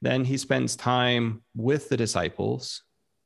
[0.02, 2.84] Then he spends time with the disciples,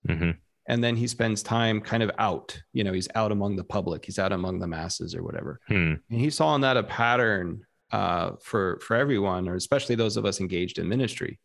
[0.07, 0.31] hmm
[0.67, 2.61] and then he spends time kind of out.
[2.71, 5.59] You know, he's out among the public, he's out among the masses or whatever.
[5.67, 5.95] Hmm.
[6.09, 10.25] And he saw in that a pattern uh, for for everyone, or especially those of
[10.25, 11.39] us engaged in ministry,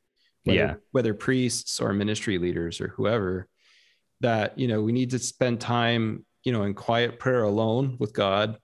[0.44, 0.74] whether, Yeah.
[0.92, 3.48] whether priests or ministry leaders or whoever,
[4.20, 8.12] that you know we need to spend time, you know, in quiet prayer alone with
[8.12, 8.58] God.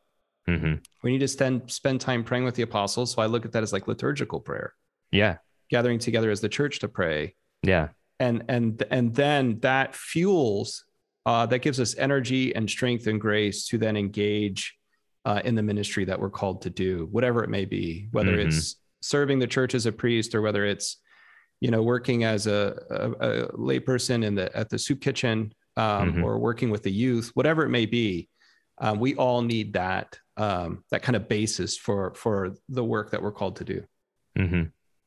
[0.46, 3.10] hmm We need to spend spend time praying with the apostles.
[3.12, 4.74] So I look at that as like liturgical prayer,
[5.10, 5.38] Yeah.
[5.72, 7.88] Gathering together as the church to pray, Yeah.
[8.20, 10.84] and and and then that fuels
[11.24, 14.76] uh, that gives us energy and strength and grace to then engage
[15.24, 18.46] uh, in the ministry that we're called to do whatever it may be whether Mhm.
[18.46, 20.98] it's serving the church as a priest or whether it's
[21.60, 26.12] you know working as a, a, a layperson in the at the soup kitchen um,
[26.14, 26.24] Mhm.
[26.24, 28.28] or working with the youth whatever it may be
[28.78, 33.22] um, we all need that um, that kind of basis for for the work that
[33.22, 33.78] we're called to do
[34.36, 34.64] hmm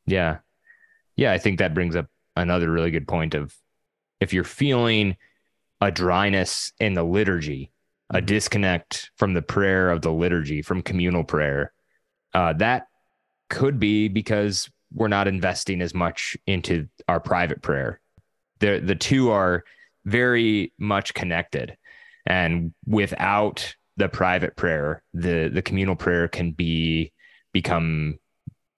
[0.08, 0.38] Yeah.
[1.16, 1.32] Yeah.
[1.32, 3.56] I think that brings up another really good point of
[4.20, 5.16] if you're feeling
[5.82, 7.72] a dryness in the liturgy,
[8.10, 8.26] a Mhm.
[8.26, 11.74] disconnect from the prayer of the liturgy, from communal prayer,
[12.34, 12.88] uh, that
[13.50, 18.00] could be because we're not investing as much into our private prayer.
[18.60, 19.64] The, the two are
[20.06, 21.78] very much connected.
[22.26, 27.12] And without the private prayer, the, the communal prayer can be
[27.54, 28.20] become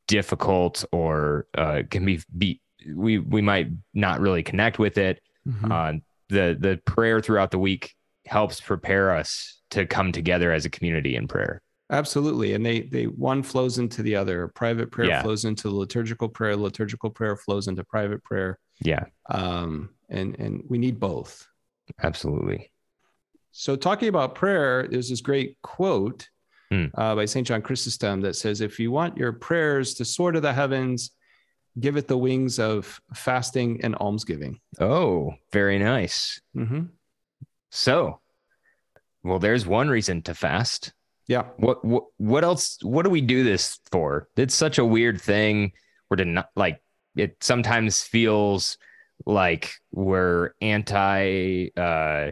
[0.08, 2.62] difficult or uh, can be, be
[2.96, 5.22] we we might not really connect with it.
[5.72, 5.94] Uh,
[6.30, 7.94] the the prayer throughout the week
[8.26, 11.62] helps prepare us to come together as a community in prayer.
[11.90, 12.54] Absolutely.
[12.54, 14.50] And they they one flows into the other.
[14.50, 15.22] Private prayer Yeah.
[15.22, 16.56] flows into liturgical prayer.
[16.58, 18.60] Liturgical prayer flows into private prayer.
[18.82, 21.48] Yeah, Um, and and we need both.
[22.04, 22.72] absolutely.
[23.52, 26.30] So talking about prayer, there's this great quote
[26.70, 26.86] Hmm.
[26.96, 27.48] uh, by St.
[27.48, 31.12] John Chrysostom that says, if you want your prayers to soar to the heavens,
[31.80, 34.60] give it the wings of fasting and almsgiving.
[34.80, 36.42] Oh, very nice.
[36.56, 36.90] Mhm.
[37.72, 38.20] So,
[39.24, 40.94] well, there's one reason to fast.
[41.28, 41.44] Yeah.
[41.58, 42.80] What what what else?
[42.82, 44.30] What do we do this for?
[44.38, 45.74] It's such a weird thing.
[46.10, 46.82] We're not like
[47.16, 47.36] it.
[47.44, 48.78] Sometimes feels
[49.26, 52.32] like we're anti uh,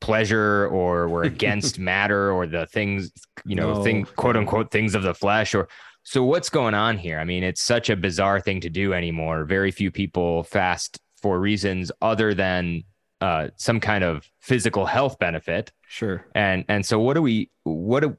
[0.00, 3.10] pleasure or we're against matter or the things
[3.44, 3.82] you know No.
[3.84, 5.68] thing quote unquote things of the flesh or
[6.04, 7.18] so what's going on here?
[7.18, 9.44] I mean, it's such a bizarre thing to do anymore.
[9.44, 12.84] Very few people fast for reasons other than
[13.20, 15.70] uh, some kind of physical health benefit.
[15.86, 16.24] Sure.
[16.34, 18.16] And and so what do we what do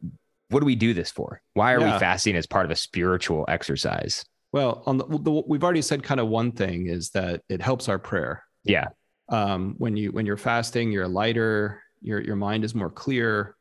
[0.50, 1.42] what do we do this for?
[1.56, 1.94] Why are Yeah.
[1.94, 4.24] we fasting as part of a spiritual exercise?
[4.52, 7.90] Well, on the, the we've already said kind of one thing is that it helps
[7.90, 8.44] our prayer.
[8.66, 8.90] Yeah.
[9.30, 13.56] Um, when you when you're fasting, you're lighter, your your mind is more clear.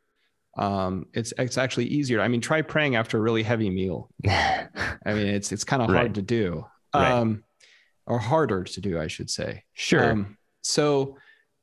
[0.57, 2.21] Um, it's it's actually easier.
[2.21, 4.11] I mean, try praying after a really heavy meal.
[4.29, 4.69] I
[5.07, 5.99] mean, it's it's kind of Right.
[5.99, 7.13] hard to do, Right.
[7.13, 7.45] um,
[8.07, 9.65] or harder to do, I should say.
[9.75, 10.13] sure.
[10.13, 11.17] Um, so,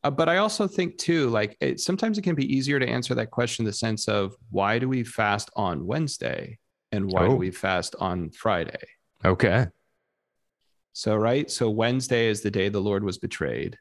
[0.03, 3.13] uh, but I also think too, like it, sometimes it can be easier to answer
[3.15, 6.57] that question in the sense of why do we fast on Wednesday
[6.91, 7.29] and why Oh.
[7.29, 8.77] do we fast on Friday?
[9.25, 9.67] okay.
[10.93, 11.49] So, right.
[11.51, 13.77] So, Wednesday is the day the Lord was betrayed.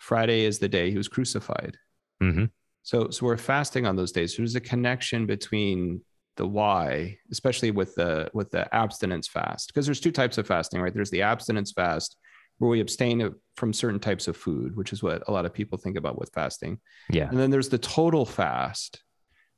[0.00, 1.76] Friday is the day he was crucified.
[2.20, 2.46] hmm
[2.82, 4.34] So, so we're fasting on those days.
[4.34, 6.00] So there's a connection between
[6.36, 10.80] the why, especially with the with the abstinence fast, because there's two types of fasting,
[10.80, 10.94] right?
[10.94, 12.16] There's the abstinence fast
[12.58, 15.78] where we abstain from certain types of food, which is what a lot of people
[15.78, 16.78] think about with fasting.
[17.10, 17.28] Yeah.
[17.28, 19.02] And then there's the total fast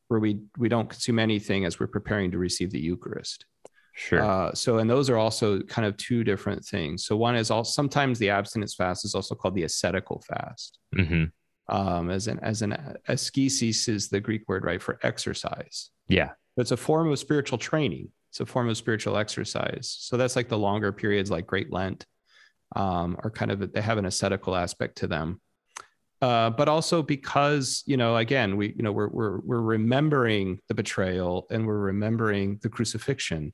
[0.08, 3.46] where we we don't consume anything as we're preparing to receive the Eucharist.
[3.94, 4.22] Sure.
[4.22, 7.04] Uh, so, and those are also kind of two different things.
[7.04, 11.24] So, one is all sometimes the abstinence fast is also called the ascetical fast, hmm
[11.68, 12.76] um, as an as an
[13.08, 15.90] ascesis is the Greek word, right, for exercise.
[16.08, 16.30] Yeah.
[16.56, 18.08] But it's a form of spiritual training.
[18.30, 19.94] It's a form of spiritual exercise.
[20.00, 22.04] So that's like the longer periods, like Great Lent,
[22.76, 25.40] um, are kind of they have an ascetical aspect to them.
[26.20, 30.74] uh, but also because you know again we you know we're we're we're remembering the
[30.74, 33.52] betrayal and we're remembering the crucifixion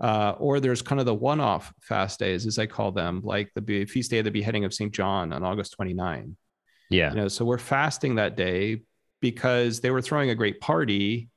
[0.00, 3.84] uh, or there's kind of the one-off fast days as i call them like the
[3.84, 6.36] feast day of the beheading of st john on august 29
[6.90, 7.10] yeah.
[7.10, 8.82] You know so we're fasting that day
[9.20, 11.30] because they were throwing a great party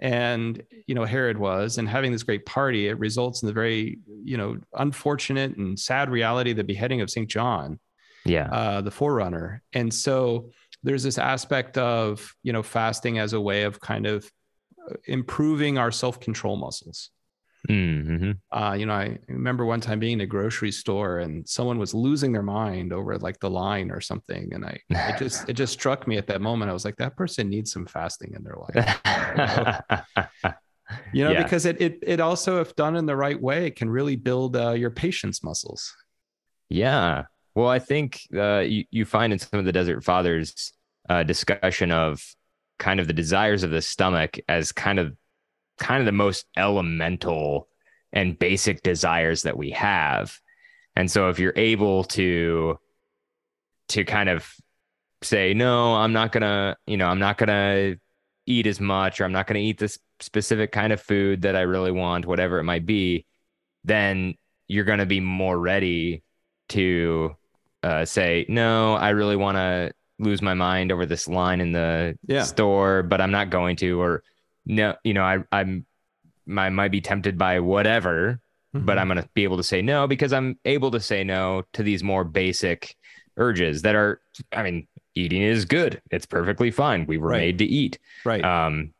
[0.00, 3.98] and you know herod was and having this great party it results in the very
[4.06, 7.80] you know unfortunate and sad reality the beheading of st john
[8.28, 8.48] yeah.
[8.50, 9.62] uh, the forerunner.
[9.72, 10.50] And so
[10.82, 14.30] there's this aspect of you know fasting as a way of kind of
[14.88, 17.10] uh, improving our self-control muscles
[17.68, 18.32] mm-hmm.
[18.56, 21.94] uh, you know i remember one time being in a grocery store and someone was
[21.94, 25.72] losing their mind over like the line or something and i it just it just
[25.72, 28.56] struck me at that moment i was like that person needs some fasting in their
[28.56, 28.74] life
[31.12, 31.42] you know Yeah.
[31.42, 34.56] because it, it it also if done in the right way it can really build
[34.56, 35.94] uh, your patience muscles
[36.70, 37.24] Yeah.
[37.54, 40.72] Well, I think uh, you, you find in some of the Desert Fathers
[41.08, 42.22] uh, discussion of
[42.78, 45.16] kind of the desires of the stomach as kind of
[45.78, 47.68] kind of the most elemental
[48.12, 50.38] and basic desires that we have.
[50.96, 52.78] And so if you're able to
[53.88, 54.50] to kind of
[55.22, 57.96] say, no, I'm not gonna, you know, I'm not gonna
[58.46, 61.62] eat as much or I'm not gonna eat this specific kind of food that I
[61.62, 63.24] really want, whatever it might be,
[63.84, 64.34] then
[64.66, 66.22] you're gonna be more ready
[66.70, 67.36] to
[67.82, 72.18] uh, say, no, I really want to lose my mind over this line in the
[72.26, 72.42] Yeah.
[72.42, 74.22] store, but I'm not going to, or
[74.68, 75.84] no, you know, I, I'm,
[76.56, 78.40] I might be tempted by whatever,
[78.72, 81.64] but I'm going to be able to say no because I'm able to say no
[81.72, 82.94] to these more basic
[83.36, 84.20] urges that are,
[84.52, 86.00] I mean, eating is good.
[86.12, 87.04] It's perfectly fine.
[87.06, 87.38] We were Right.
[87.38, 87.98] made to eat.
[88.24, 88.92] right Um,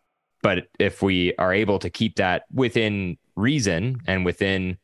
[0.42, 4.78] but if we are able to keep that within reason and within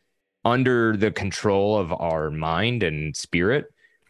[0.44, 3.66] under the control of our mind and spirit,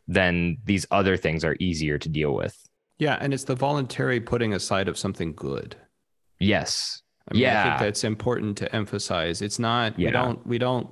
[0.08, 2.58] then these other things are easier to deal with.
[2.98, 5.76] Yeah, and it's the voluntary putting aside of something good.
[6.44, 7.00] Yes.
[7.30, 9.40] I mean, I think that's important to emphasize.
[9.42, 10.90] It's not we don't we don't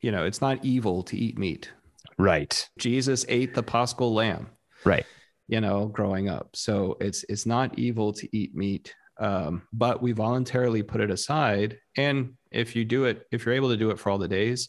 [0.00, 1.72] you know, it's not evil to eat meat.
[2.18, 2.68] Right.
[2.78, 4.48] Jesus ate the paschal lamb,
[4.84, 5.04] Right.
[5.48, 6.50] you know, growing up.
[6.54, 8.94] So it's it's not evil to eat meat.
[9.20, 11.78] Um, but we voluntarily put it aside.
[11.96, 14.68] And if you do it, if you're able to do it for all the days,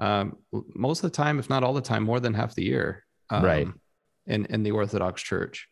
[0.00, 0.36] um,
[0.74, 3.44] most of the time, if not all the time, more than half the year, um,
[3.44, 3.68] Right.
[4.26, 5.68] in in the Orthodox Church.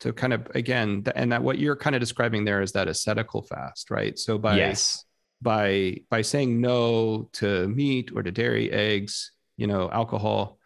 [0.00, 3.42] To kind of again, and that what you're kind of describing there is that ascetical
[3.42, 4.18] fast, right?
[4.18, 5.04] So by yes.
[5.40, 10.58] by by saying no to meat or to dairy, eggs, you know, alcohol,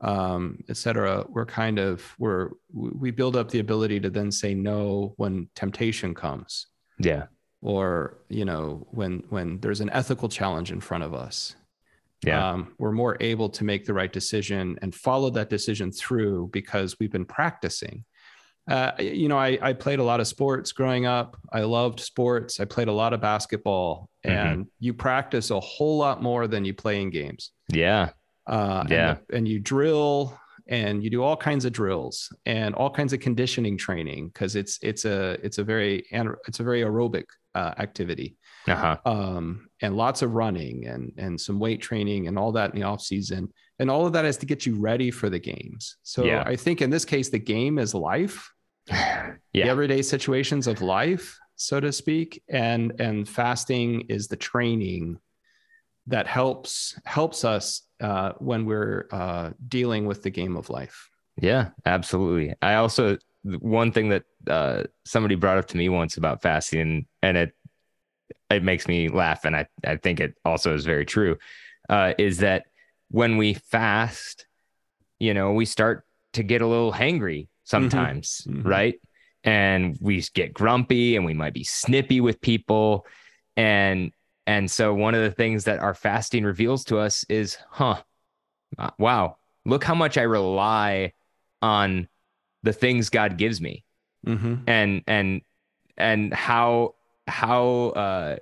[0.00, 4.54] um, et cetera, we're kind of we're we build up the ability to then say
[4.54, 6.66] no when temptation comes,
[6.98, 7.26] Yeah.
[7.60, 11.54] or you know, when when there's an ethical challenge in front of us.
[12.24, 12.50] Yeah.
[12.50, 16.96] Um, we're more able to make the right decision and follow that decision through because
[16.98, 18.04] we've been practicing.
[18.70, 21.36] Uh, you know, I, I played a lot of sports growing up.
[21.52, 22.60] I loved sports.
[22.60, 24.30] I played a lot of basketball, Mhm.
[24.30, 27.50] and you practice a whole lot more than you play in games.
[27.68, 28.10] yeah.
[28.46, 29.16] Uh, and Yeah.
[29.28, 33.20] the- and, you drill and you do all kinds of drills and all kinds of
[33.20, 36.04] conditioning training because it's it's a it's a very
[36.48, 38.36] it's a very aerobic uh, activity
[38.68, 38.96] Uh huh.
[39.04, 42.86] um, and lots of running and and some weight training and all that in the
[42.86, 46.24] off season and all of that is to get you ready for the games so
[46.24, 46.42] Yeah.
[46.46, 48.50] i think in this case the game is life
[49.54, 55.18] the everyday situations of life so to speak and and fasting is the training
[56.06, 61.70] that helps helps us uh, when we're uh, dealing with the game of life Yeah,
[61.86, 62.54] absolutely.
[62.60, 67.36] I also one thing that uh, somebody brought up to me once about fasting, and
[67.36, 67.52] it
[68.50, 71.38] it makes me laugh, and I I think it also is very true,
[71.88, 72.64] uh, is that
[73.10, 74.46] when we fast,
[75.18, 78.64] you know, we start to get a little hangry sometimes, Mhm.
[78.66, 79.00] right?
[79.44, 83.06] And we get grumpy, and we might be snippy with people,
[83.56, 84.12] and
[84.46, 88.02] and so one of the things that our fasting reveals to us is, huh,
[88.78, 91.12] uh, wow, look how much I rely
[91.62, 92.08] on
[92.62, 93.84] the things God gives me
[94.26, 94.56] mm-hmm.
[94.66, 95.42] and and
[95.96, 96.94] and how
[97.26, 98.36] how uh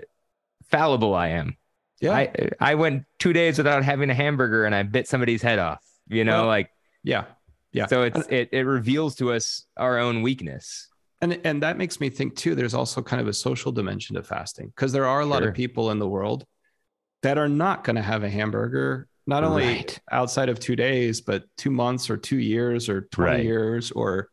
[0.70, 1.56] fallible I am.
[2.00, 5.58] yeah I I went 2 days without having a hamburger and I bit somebody's head
[5.58, 5.84] off.
[6.08, 6.70] You know, Well, like
[7.02, 7.24] yeah
[7.72, 10.88] yeah so it's it it reveals to us our own weakness.
[11.20, 12.54] And and that makes me think too.
[12.54, 15.48] There's also kind of a social dimension to fasting because there are a lot Sure.
[15.48, 16.44] of people in the world
[17.22, 19.98] that are not going to have a hamburger, not only Right.
[20.12, 23.44] outside of two days, but two months or two years or twenty Right.
[23.44, 24.28] years or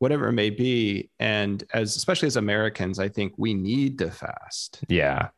[0.00, 1.08] whatever it may be.
[1.18, 5.28] And as especially as Americans, I think we need to fast, Yeah.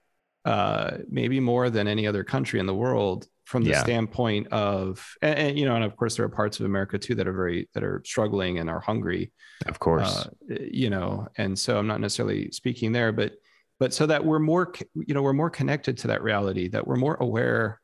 [0.45, 3.29] uh, maybe more than any other country in the world.
[3.45, 3.83] From the Yeah.
[3.83, 7.15] standpoint of and, and, you know and of course there are parts of america too
[7.15, 9.33] that are very that are struggling and are hungry
[9.67, 10.27] Of course.
[10.27, 13.33] uh, you know and so i'm not necessarily speaking there but
[13.79, 16.97] but so that we're more you know we're more connected to that reality that we're
[16.97, 17.81] more aware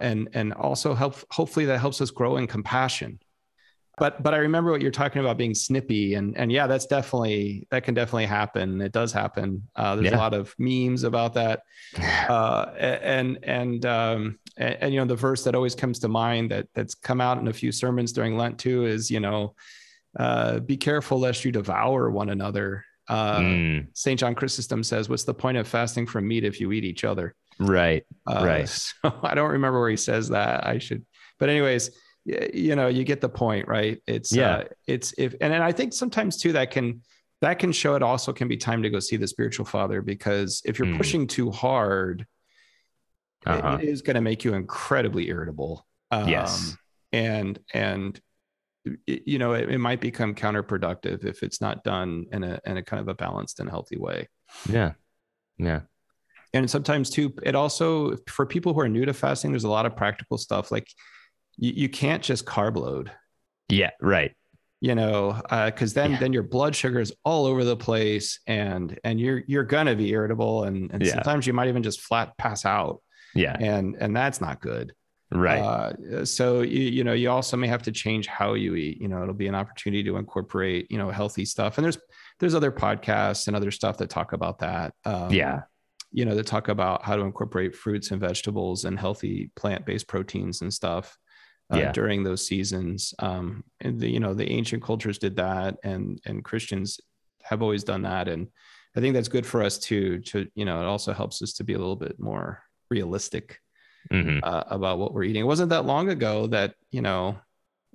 [0.00, 3.18] and and also help hopefully that helps us grow in compassion
[4.00, 7.66] but but i remember what you're talking about being snippy and and yeah that's definitely
[7.70, 10.16] that can definitely happen it does happen uh, there's Yeah.
[10.16, 11.62] a lot of memes about that
[12.28, 16.50] uh, and and um, and, and you know the verse that always comes to mind
[16.50, 19.54] that that's come out in a few sermons during Lent too is you know
[20.18, 22.84] uh, be careful lest you devour one another.
[23.08, 26.72] Uh, Mm, Saint John Chrysostom says, "What's the point of fasting from meat if you
[26.72, 28.04] eat each other?" right.
[28.26, 28.68] Uh, Right.
[29.02, 30.66] So I don't remember where he says that.
[30.66, 31.04] I should,
[31.38, 31.90] but anyways,
[32.52, 34.00] you know, you get the point, right?
[34.06, 34.50] It's Yeah.
[34.56, 37.02] uh, it's if and, and I think sometimes too that can
[37.40, 40.60] that can show it also can be time to go see the spiritual father because
[40.64, 40.96] if you're Mm.
[40.96, 42.26] pushing too hard,
[43.46, 43.78] Uh-huh.
[43.80, 45.86] it is going to make you incredibly irritable.
[46.10, 46.76] Um, Yes.
[47.12, 48.20] and and
[49.06, 52.82] you know it, it might become counterproductive if it's not done in a in a
[52.82, 54.28] kind of a balanced and healthy way
[54.68, 54.92] Yeah.
[55.58, 55.80] Yeah.
[56.54, 59.84] and sometimes too it also for people who are new to fasting there's a lot
[59.86, 60.86] of practical stuff like
[61.58, 63.10] you, you can't just carb load
[63.68, 63.90] Yeah.
[64.00, 64.32] Right.
[64.80, 66.18] you know because then Yeah.
[66.20, 70.10] then your blood sugar is all over the place and and you're you're gonna be
[70.10, 71.14] irritable and and Yeah.
[71.14, 73.02] sometimes you might even just flat pass out
[73.34, 73.56] Yeah.
[73.58, 74.92] and and that's not good
[75.30, 75.58] Right.
[75.60, 79.08] uh, so you, you know you also may have to change how you eat you
[79.08, 81.98] know it'll be an opportunity to incorporate you know healthy stuff and there's
[82.40, 85.62] there's other podcasts and other stuff that talk about that um, yeah.
[86.12, 90.62] you know, that talk about how to incorporate fruits and vegetables and healthy plant-based proteins
[90.62, 91.18] and stuff
[91.72, 91.92] uh, Yeah.
[91.92, 93.14] during those seasons.
[93.18, 97.00] Um, and the, you know, the ancient cultures did that, and and Christians
[97.42, 98.48] have always done that, and
[98.96, 100.18] I think that's good for us too.
[100.20, 103.60] To you know, it also helps us to be a little bit more realistic
[104.10, 105.42] hmm uh, about what we're eating.
[105.42, 107.36] It wasn't that long ago that you know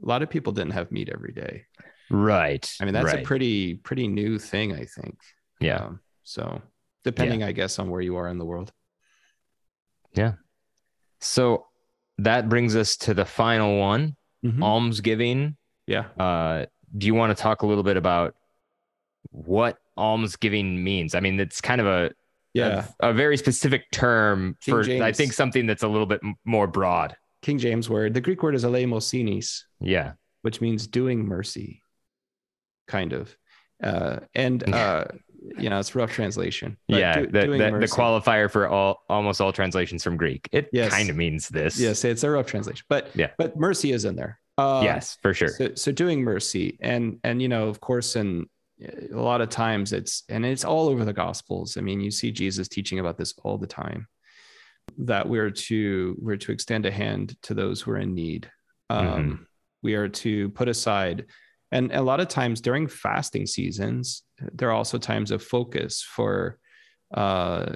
[0.03, 1.65] a lot of people didn't have meat every day.
[2.09, 2.69] Right.
[2.81, 3.19] I mean, that's right.
[3.23, 5.17] a pretty pretty new thing, I think.
[5.59, 5.85] yeah.
[5.85, 6.61] Um, so
[7.03, 8.71] depending, I guess, on where you are in the world.
[10.13, 10.33] Yeah.
[11.19, 11.67] So
[12.23, 14.15] that brings us to the final one,
[14.45, 14.61] Mhm.
[14.61, 15.55] almsgiving.
[15.87, 16.05] Yeah.
[16.19, 16.65] Uh,
[16.97, 18.35] do you want to talk a little bit about
[19.31, 21.15] what almsgiving means?
[21.15, 22.11] I mean, it's kind of a
[22.53, 22.85] Yeah.
[22.99, 26.67] a, a very specific term King for I think something that's a little bit more
[26.67, 27.15] broad.
[27.41, 28.13] King James word.
[28.13, 30.13] The Greek word is eleemosinis, Yeah.
[30.43, 31.83] which means doing mercy,
[32.87, 33.35] kind of.
[33.83, 35.05] Uh, and uh,
[35.57, 36.77] you know, it's rough translation.
[36.87, 37.19] yeah.
[37.21, 40.47] do- the, the, the qualifier for all almost all translations from Greek.
[40.51, 40.91] It Yes.
[40.91, 41.79] kind of means this.
[41.79, 43.31] Yes, it's a rough translation, but Yeah.
[43.37, 44.39] but mercy is in there.
[44.57, 45.49] Uh, yes, for sure.
[45.49, 48.45] So, so doing mercy, and and you know, of course, and
[49.11, 51.75] a lot of times it's and it's all over the Gospels.
[51.77, 54.07] I mean, you see Jesus teaching about this all the time.
[54.97, 58.49] That we're to we're to extend a hand to those who are in need.
[58.89, 59.45] Um, Mhm.
[59.81, 61.25] We are to put aside,
[61.73, 66.59] and a lot of times during fasting seasons, there are also times of focus for,
[67.13, 67.73] uh,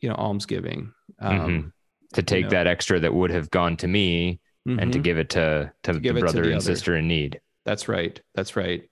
[0.00, 0.92] you know, almsgiving.
[1.20, 1.72] Um, Mhm.
[2.14, 2.50] to take know.
[2.50, 5.02] that extra that would have gone to me and to mhm.
[5.02, 7.40] give it to to, give the it to brother the and sister in need.
[7.64, 8.20] That's right.
[8.34, 8.88] That's right.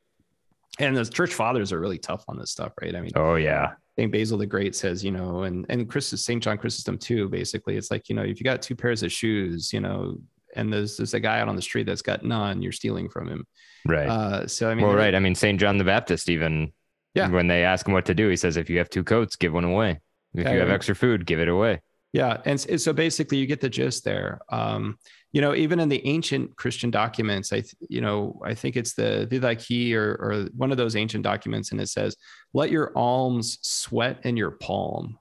[0.78, 2.94] And the church fathers are really tough on this stuff, right?
[2.96, 3.74] I mean, Oh yeah.
[3.98, 4.10] St.
[4.10, 6.42] Basil the Great says, you know, and and Chris St.
[6.42, 7.28] John Chrysostom too.
[7.28, 10.18] Basically, it's like you know, if you got two pairs of shoes, you know,
[10.56, 13.28] and there's there's a guy out on the street that's got none, you're stealing from
[13.28, 13.46] him.
[13.86, 14.08] Right.
[14.08, 15.14] Uh, so I mean, well, right.
[15.14, 15.58] I mean, St.
[15.58, 16.72] John the Baptist, even
[17.14, 17.28] Yeah.
[17.28, 19.52] when they ask him what to do, he says, if you have two coats, give
[19.52, 20.00] one away.
[20.34, 21.80] If you have extra food, give it away.
[22.12, 24.40] Yeah, and so basically, you get the gist there.
[24.50, 24.98] Um,
[25.32, 28.94] you know, even in the ancient Christian documents, I, th- you know, I think it's
[28.94, 32.16] the Didache or or one of those ancient documents, and it says,
[32.52, 35.18] "Let your alms sweat in your palm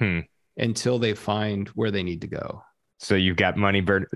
[0.00, 0.20] Hmm.
[0.56, 2.62] until they find where they need to go."
[2.98, 4.06] So you've got money burn,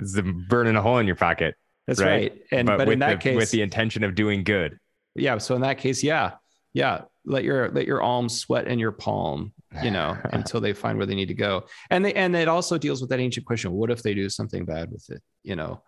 [0.48, 1.54] burning a hole in your pocket,
[1.86, 2.32] That's Right.
[2.32, 2.42] right.
[2.52, 4.78] And but, with in that the, case, with the intention of doing good.
[5.14, 5.38] yeah.
[5.38, 6.32] So in that case, yeah,
[6.72, 7.02] yeah.
[7.26, 9.52] Let your let your alms sweat in your palm,
[9.82, 11.66] you know, until they find where they need to go.
[11.90, 14.64] And they and it also deals with that ancient question: What if they do something
[14.64, 15.20] bad with it?
[15.42, 15.82] You know,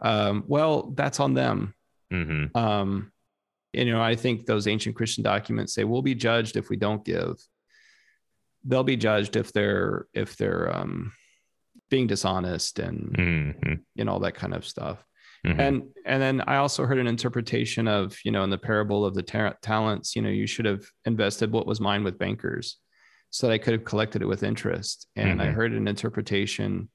[0.00, 1.74] um, well, that's on them.
[2.12, 3.10] hmm Um,
[3.72, 7.04] you know, I think those ancient Christian documents say we'll be judged if we don't
[7.04, 7.34] give.
[8.64, 11.12] They'll be judged if they're if they're um,
[11.90, 15.04] being dishonest and hmm you know all that kind of stuff.
[15.44, 19.04] hmm And and then I also heard an interpretation of you know in the parable
[19.04, 22.78] of the ta- talents, you know, you should have invested what was mine with bankers,
[23.30, 25.06] so that I could have collected it with interest.
[25.16, 25.54] And I Mhm.
[25.54, 26.90] heard an interpretation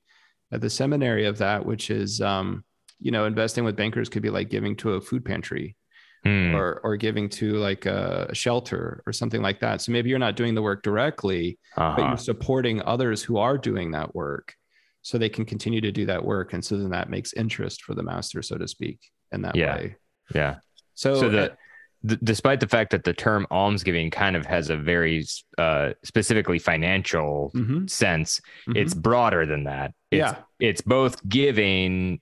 [0.52, 2.64] at the seminary of that, which is um,
[3.00, 5.76] you know investing with bankers could be like giving to a food pantry
[6.24, 6.56] Hmm.
[6.56, 9.82] or or giving to like a, shelter or something like that.
[9.82, 11.60] So maybe you're not doing the work directly,
[11.96, 12.10] but Uh-huh.
[12.10, 14.56] you're supporting others who are doing that work.
[15.04, 17.94] So they can continue to do that work and so then that makes interest for
[17.94, 19.00] the master so to speak
[19.32, 19.76] in that Yeah.
[19.76, 19.96] way
[20.34, 20.56] Yeah.
[20.96, 21.58] so, So uh, the,
[22.06, 25.26] d- despite the fact that the term almsgiving kind of has a very
[25.58, 28.78] uh, specifically financial mhm, sense, mhm.
[28.78, 29.94] it's broader than that.
[30.12, 32.22] It's, yeah it's both giving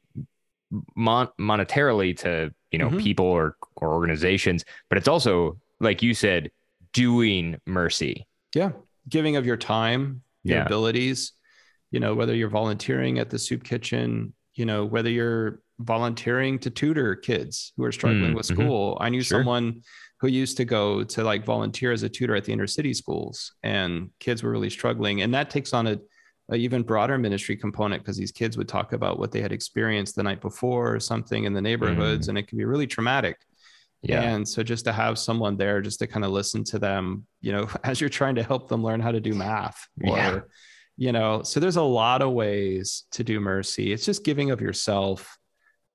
[0.96, 3.02] mon- monetarily to you know Mhm.
[3.04, 6.50] people or or organizations, but it's also like you said,
[6.94, 8.26] doing mercy.
[8.56, 8.72] yeah
[9.10, 10.66] giving of your time your Yeah.
[10.66, 11.34] abilities
[11.92, 16.70] you know whether you're volunteering at the soup kitchen you know whether you're volunteering to
[16.70, 18.54] tutor kids who are struggling Mm, with mhm.
[18.54, 19.40] school i knew Sure.
[19.40, 19.82] someone
[20.20, 23.54] who used to go to like volunteer as a tutor at the inner city schools
[23.64, 25.98] and kids were really struggling and that takes on a,
[26.52, 30.16] a even broader ministry component because these kids would talk about what they had experienced
[30.16, 33.38] the night before or something in the neighborhoods and it can be really traumatic
[34.04, 34.22] Yeah.
[34.22, 37.52] and so just to have someone there just to kind of listen to them, you
[37.52, 40.40] know, as you're trying to help them learn how to do math or, Yeah.
[41.02, 43.92] You know, so there's a lot of ways to do mercy.
[43.92, 45.36] It's just giving of yourself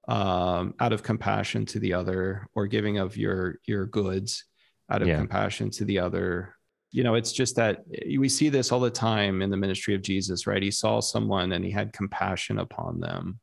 [0.09, 4.45] um, out of compassion to the other or giving of your, your goods
[4.91, 5.19] out of Yeah.
[5.19, 6.57] compassion to the other.
[6.91, 7.85] You know, it's just that
[8.19, 10.61] we see this all the time in the ministry of Jesus, right?
[10.61, 13.39] He saw someone and he had compassion upon them.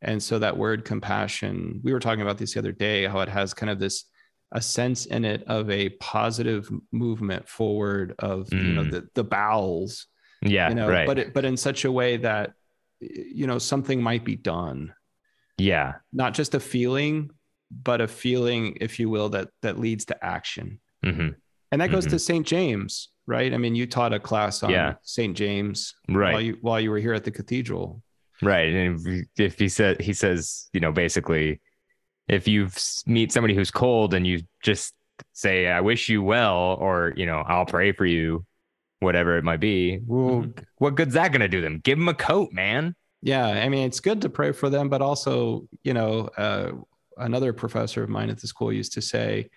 [0.00, 3.28] And so that word compassion, we were talking about this the other day, how it
[3.28, 4.04] has kind of this
[4.52, 8.90] a sense in it of a positive movement forward of you know Mm.
[8.92, 10.06] the the bowels,
[10.44, 10.68] yeah.
[10.68, 11.06] you know, right.
[11.06, 12.52] but it, but in such a way that
[13.00, 14.94] you know something might be done,
[15.58, 15.94] yeah.
[16.12, 17.30] not just a feeling,
[17.70, 20.80] but a feeling, if you will, that that leads to action.
[21.02, 21.28] hmm
[21.72, 22.10] And that goes Mhm.
[22.10, 22.46] to St.
[22.46, 23.52] James, right?
[23.52, 24.94] I mean, you taught a class on Yeah.
[25.02, 25.36] St.
[25.36, 26.32] James Right.
[26.32, 28.00] while you while you were here at the cathedral.
[28.42, 28.72] Right.
[28.72, 31.60] And if, he- said, he says, you know, basically,
[32.28, 32.68] if you
[33.06, 34.94] meet somebody who's cold and you just
[35.32, 38.44] say, I wish you well, or, you know, I'll pray for you,
[39.04, 40.64] whatever it might be, well, Mhm.
[40.78, 41.80] what good's that going to do them?
[41.84, 42.96] Give them a coat, man.
[43.22, 46.72] Yeah, I mean, it's good to pray for them, but also, you know, uh,
[47.16, 49.48] another professor of mine at the school used to say,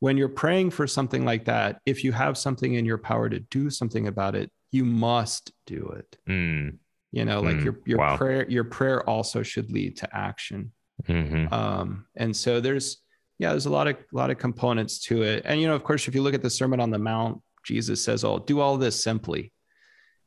[0.00, 3.40] when you're praying for something like that, if you have something in your power to
[3.40, 6.18] do something about it, you must do it.
[6.28, 6.78] Mm,
[7.12, 8.16] You know, like Mm, your your wow.
[8.16, 10.72] prayer, your prayer also should lead to action.
[11.06, 12.98] hmm Um, and so there's,
[13.38, 15.42] yeah, there's a lot of a lot of components to it.
[15.46, 18.02] And you know, of course, if you look at the Sermon on the Mount, Jesus
[18.02, 19.52] says, "Oh, do all this simply."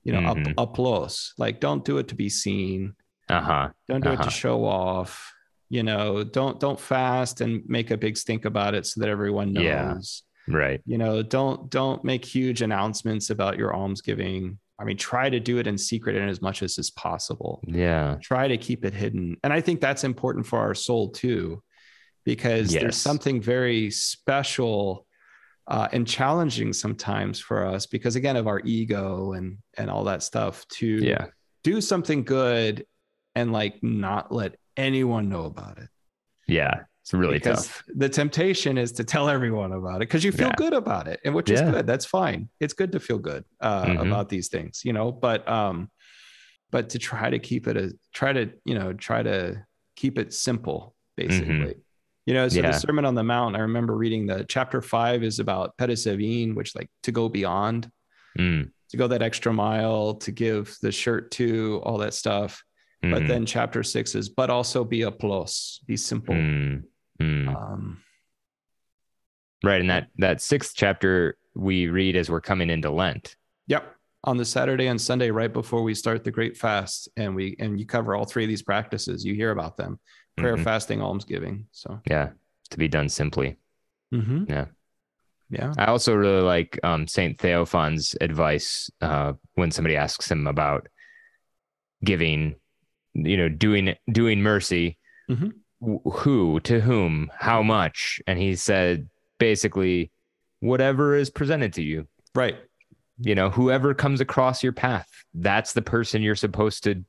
[0.03, 0.47] You know, Mhm.
[0.57, 1.33] up, applause.
[1.37, 2.93] Like, don't do it to be seen
[3.27, 3.69] Uh huh.
[3.87, 4.23] don't do it Uh-huh.
[4.23, 5.33] to show off
[5.71, 9.53] you know don't don't fast and make a big stink about it so that everyone
[9.53, 9.63] knows
[10.47, 10.55] Yeah.
[10.57, 10.81] Right.
[10.87, 15.59] you know don't don't make huge announcements about your almsgiving i mean try to do
[15.59, 18.17] it in secret and as much as is possible Yeah.
[18.19, 21.61] try to keep it hidden and i think that's important for our soul too
[22.25, 22.81] because Yes.
[22.81, 25.05] there's something very special
[25.69, 30.23] uh, and challenging sometimes for us because again of our ego and and all that
[30.23, 31.27] stuff to Yeah.
[31.63, 32.85] do something good
[33.35, 35.89] and like not let anyone know about it.
[36.47, 36.81] Yeah.
[37.01, 37.83] It's really because tough.
[37.95, 40.55] the temptation is to tell everyone about it because you feel Yeah.
[40.57, 41.87] good about it, and which is good.
[41.87, 42.49] That's fine.
[42.59, 44.01] It's good to feel good uh, Mhm.
[44.07, 45.11] about these things, you know.
[45.11, 45.89] But um,
[46.71, 49.63] but to try to keep it a try to you know try to
[49.95, 51.75] keep it simple, basically.
[52.25, 52.65] You know, so Mm-hmm.
[52.65, 52.71] Yeah.
[52.71, 53.55] the Sermon on the Mount.
[53.55, 57.89] I remember reading the chapter five is about pedicevine, which like to go beyond,
[58.37, 62.63] Mm, to go that extra mile, to give the shirt to all that stuff.
[63.01, 66.35] But mhm, then chapter six is, but also be haplous, be simple.
[66.35, 66.83] mm,
[67.21, 67.47] mm.
[67.47, 68.03] Um,
[69.63, 69.81] Right.
[69.81, 73.35] And that, that sixth chapter we read as we're coming into Lent.
[73.67, 73.95] yep.
[74.25, 77.79] On the Saturday and Sunday, right before we start the Great Fast, and we and
[77.79, 79.23] you cover all three of these practices.
[79.23, 79.97] You hear about them:
[80.39, 80.63] prayer, Mhm.
[80.63, 81.67] fasting, almsgiving.
[81.71, 82.29] So, Yeah.
[82.71, 83.57] To be done simply.
[84.13, 84.47] Mhm.
[84.49, 84.65] Yeah.
[85.49, 90.87] yeah, I also really like um, Saint Theophan's advice uh, when somebody asks him about
[92.03, 92.55] giving,
[93.13, 94.97] you know, doing doing mercy.
[95.29, 95.53] Mhm.
[95.81, 97.31] Wh- Who to whom?
[97.37, 98.21] How much?
[98.27, 99.09] And he said
[99.39, 100.11] basically,
[100.59, 102.07] whatever is presented to you.
[102.35, 102.57] right.
[103.21, 107.03] You know, whoever comes across your path, that's the person you're supposed to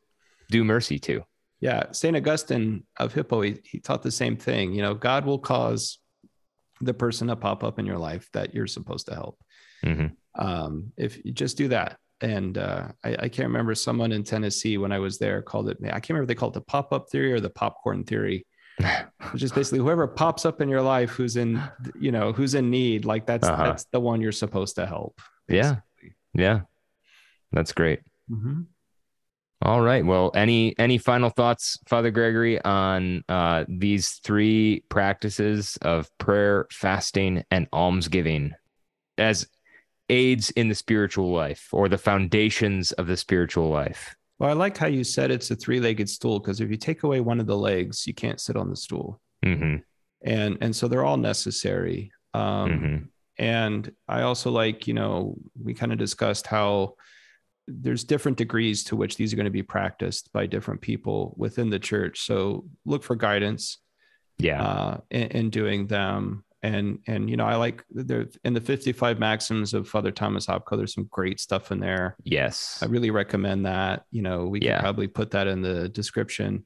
[0.50, 1.22] do mercy to.
[1.60, 4.72] Yeah, Saint Augustine of Hippo, he, he taught the same thing.
[4.72, 5.98] You know, God will cause
[6.80, 9.38] the person to pop up in your life that you're supposed to help.
[9.84, 10.12] Mhm.
[10.36, 11.98] Um, if you just do that.
[12.22, 15.78] And uh, I, I can't remember someone in Tennessee when I was there called it.
[15.82, 18.46] I can't remember if they called it the pop up theory or the popcorn theory.
[19.32, 21.62] which is basically whoever pops up in your life who's in
[21.98, 23.64] you know who's in need like that's Uh-huh.
[23.64, 25.80] that's the one you're supposed to help Yeah.
[25.98, 26.16] basically.
[26.32, 26.60] Yeah.
[27.52, 28.00] That's great.
[28.30, 28.66] Mhm.
[29.62, 30.04] All right.
[30.04, 37.44] Well, any any final thoughts, Father Gregory, on uh, these three practices of prayer, fasting,
[37.50, 38.52] and almsgiving
[39.18, 39.46] as
[40.08, 44.16] aids in the spiritual life or the foundations of the spiritual life?
[44.38, 47.20] Well, I like how you said it's a three-legged stool because if you take away
[47.20, 49.20] one of the legs, you can't sit on the stool.
[49.44, 49.76] hmm
[50.24, 52.12] And and so they're all necessary.
[52.32, 52.96] Um, hmm
[53.38, 56.94] And I also like, you know, we kind of discussed how
[57.70, 61.70] there's different degrees to which these are going to be practiced by different people within
[61.70, 62.20] the church.
[62.20, 63.78] So look for guidance
[64.38, 64.62] Yeah.
[64.62, 66.44] uh, in, in doing them.
[66.62, 70.76] And and you know, I like there in the 55 maxims of Father Thomas Hopko.
[70.76, 72.16] There's some great stuff in there.
[72.22, 72.80] yes.
[72.82, 74.04] I really recommend that.
[74.10, 74.74] You know, we Yeah.
[74.74, 76.64] can probably put that in the description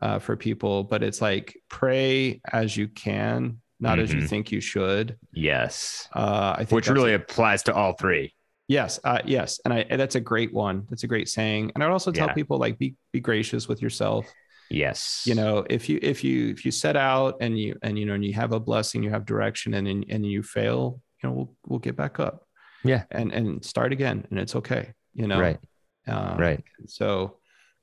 [0.00, 0.82] uh, for people.
[0.84, 4.28] But it's like pray as you can, not as you Mhm.
[4.28, 5.18] think you should.
[5.32, 6.08] Yes.
[6.14, 8.34] Uh, I think Which really applies to all three.
[8.68, 10.86] Yes, uh, yes, and I that's a great one.
[10.90, 11.72] That's a great saying.
[11.74, 12.34] And I'd also tell Yeah.
[12.34, 14.26] people like be be gracious with yourself.
[14.70, 15.22] Yes.
[15.26, 18.14] You know, if you if you if you set out and you and you know
[18.14, 21.34] and you have a blessing, you have direction, and and, and you fail, you know,
[21.34, 22.46] we'll we'll get back up.
[22.84, 23.04] Yeah.
[23.10, 24.92] and and start again, and it's okay.
[25.14, 25.58] You know, Right.
[26.06, 26.64] Uh, Right.
[26.86, 27.38] So,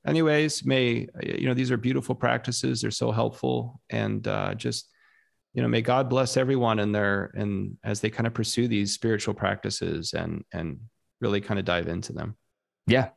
[0.06, 2.80] anyways, may you know these are beautiful practices.
[2.82, 4.88] They're so helpful, and uh, just
[5.54, 8.92] you know, may God bless everyone in their and as they kind of pursue these
[8.92, 10.80] spiritual practices and and
[11.20, 12.36] really kind of dive into them.
[12.86, 13.10] Yeah.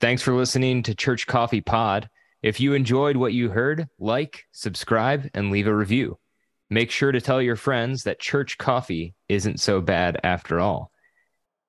[0.00, 2.08] Thanks for listening to Church Coffee Pod.
[2.42, 6.18] If you enjoyed what you heard, like, subscribe, and leave a review.
[6.70, 10.90] Make sure to tell your friends that church coffee isn't so bad after all.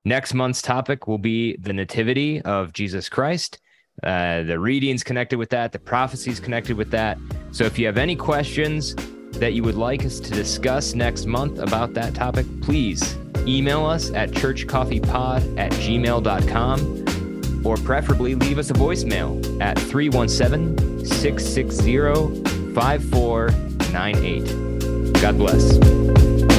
[0.05, 3.59] Next month's topic will be the Nativity of Jesus Christ.
[4.01, 7.17] Uh, the readings connected with that, the prophecies connected with that.
[7.51, 8.95] So if you have any questions
[9.41, 13.17] that you would like us to discuss next month about that topic, please
[13.47, 22.73] email us at churchcoffeepod at gmail.com or preferably leave us a voicemail at 317 660
[22.75, 25.21] 5498.
[25.21, 26.50] God bless.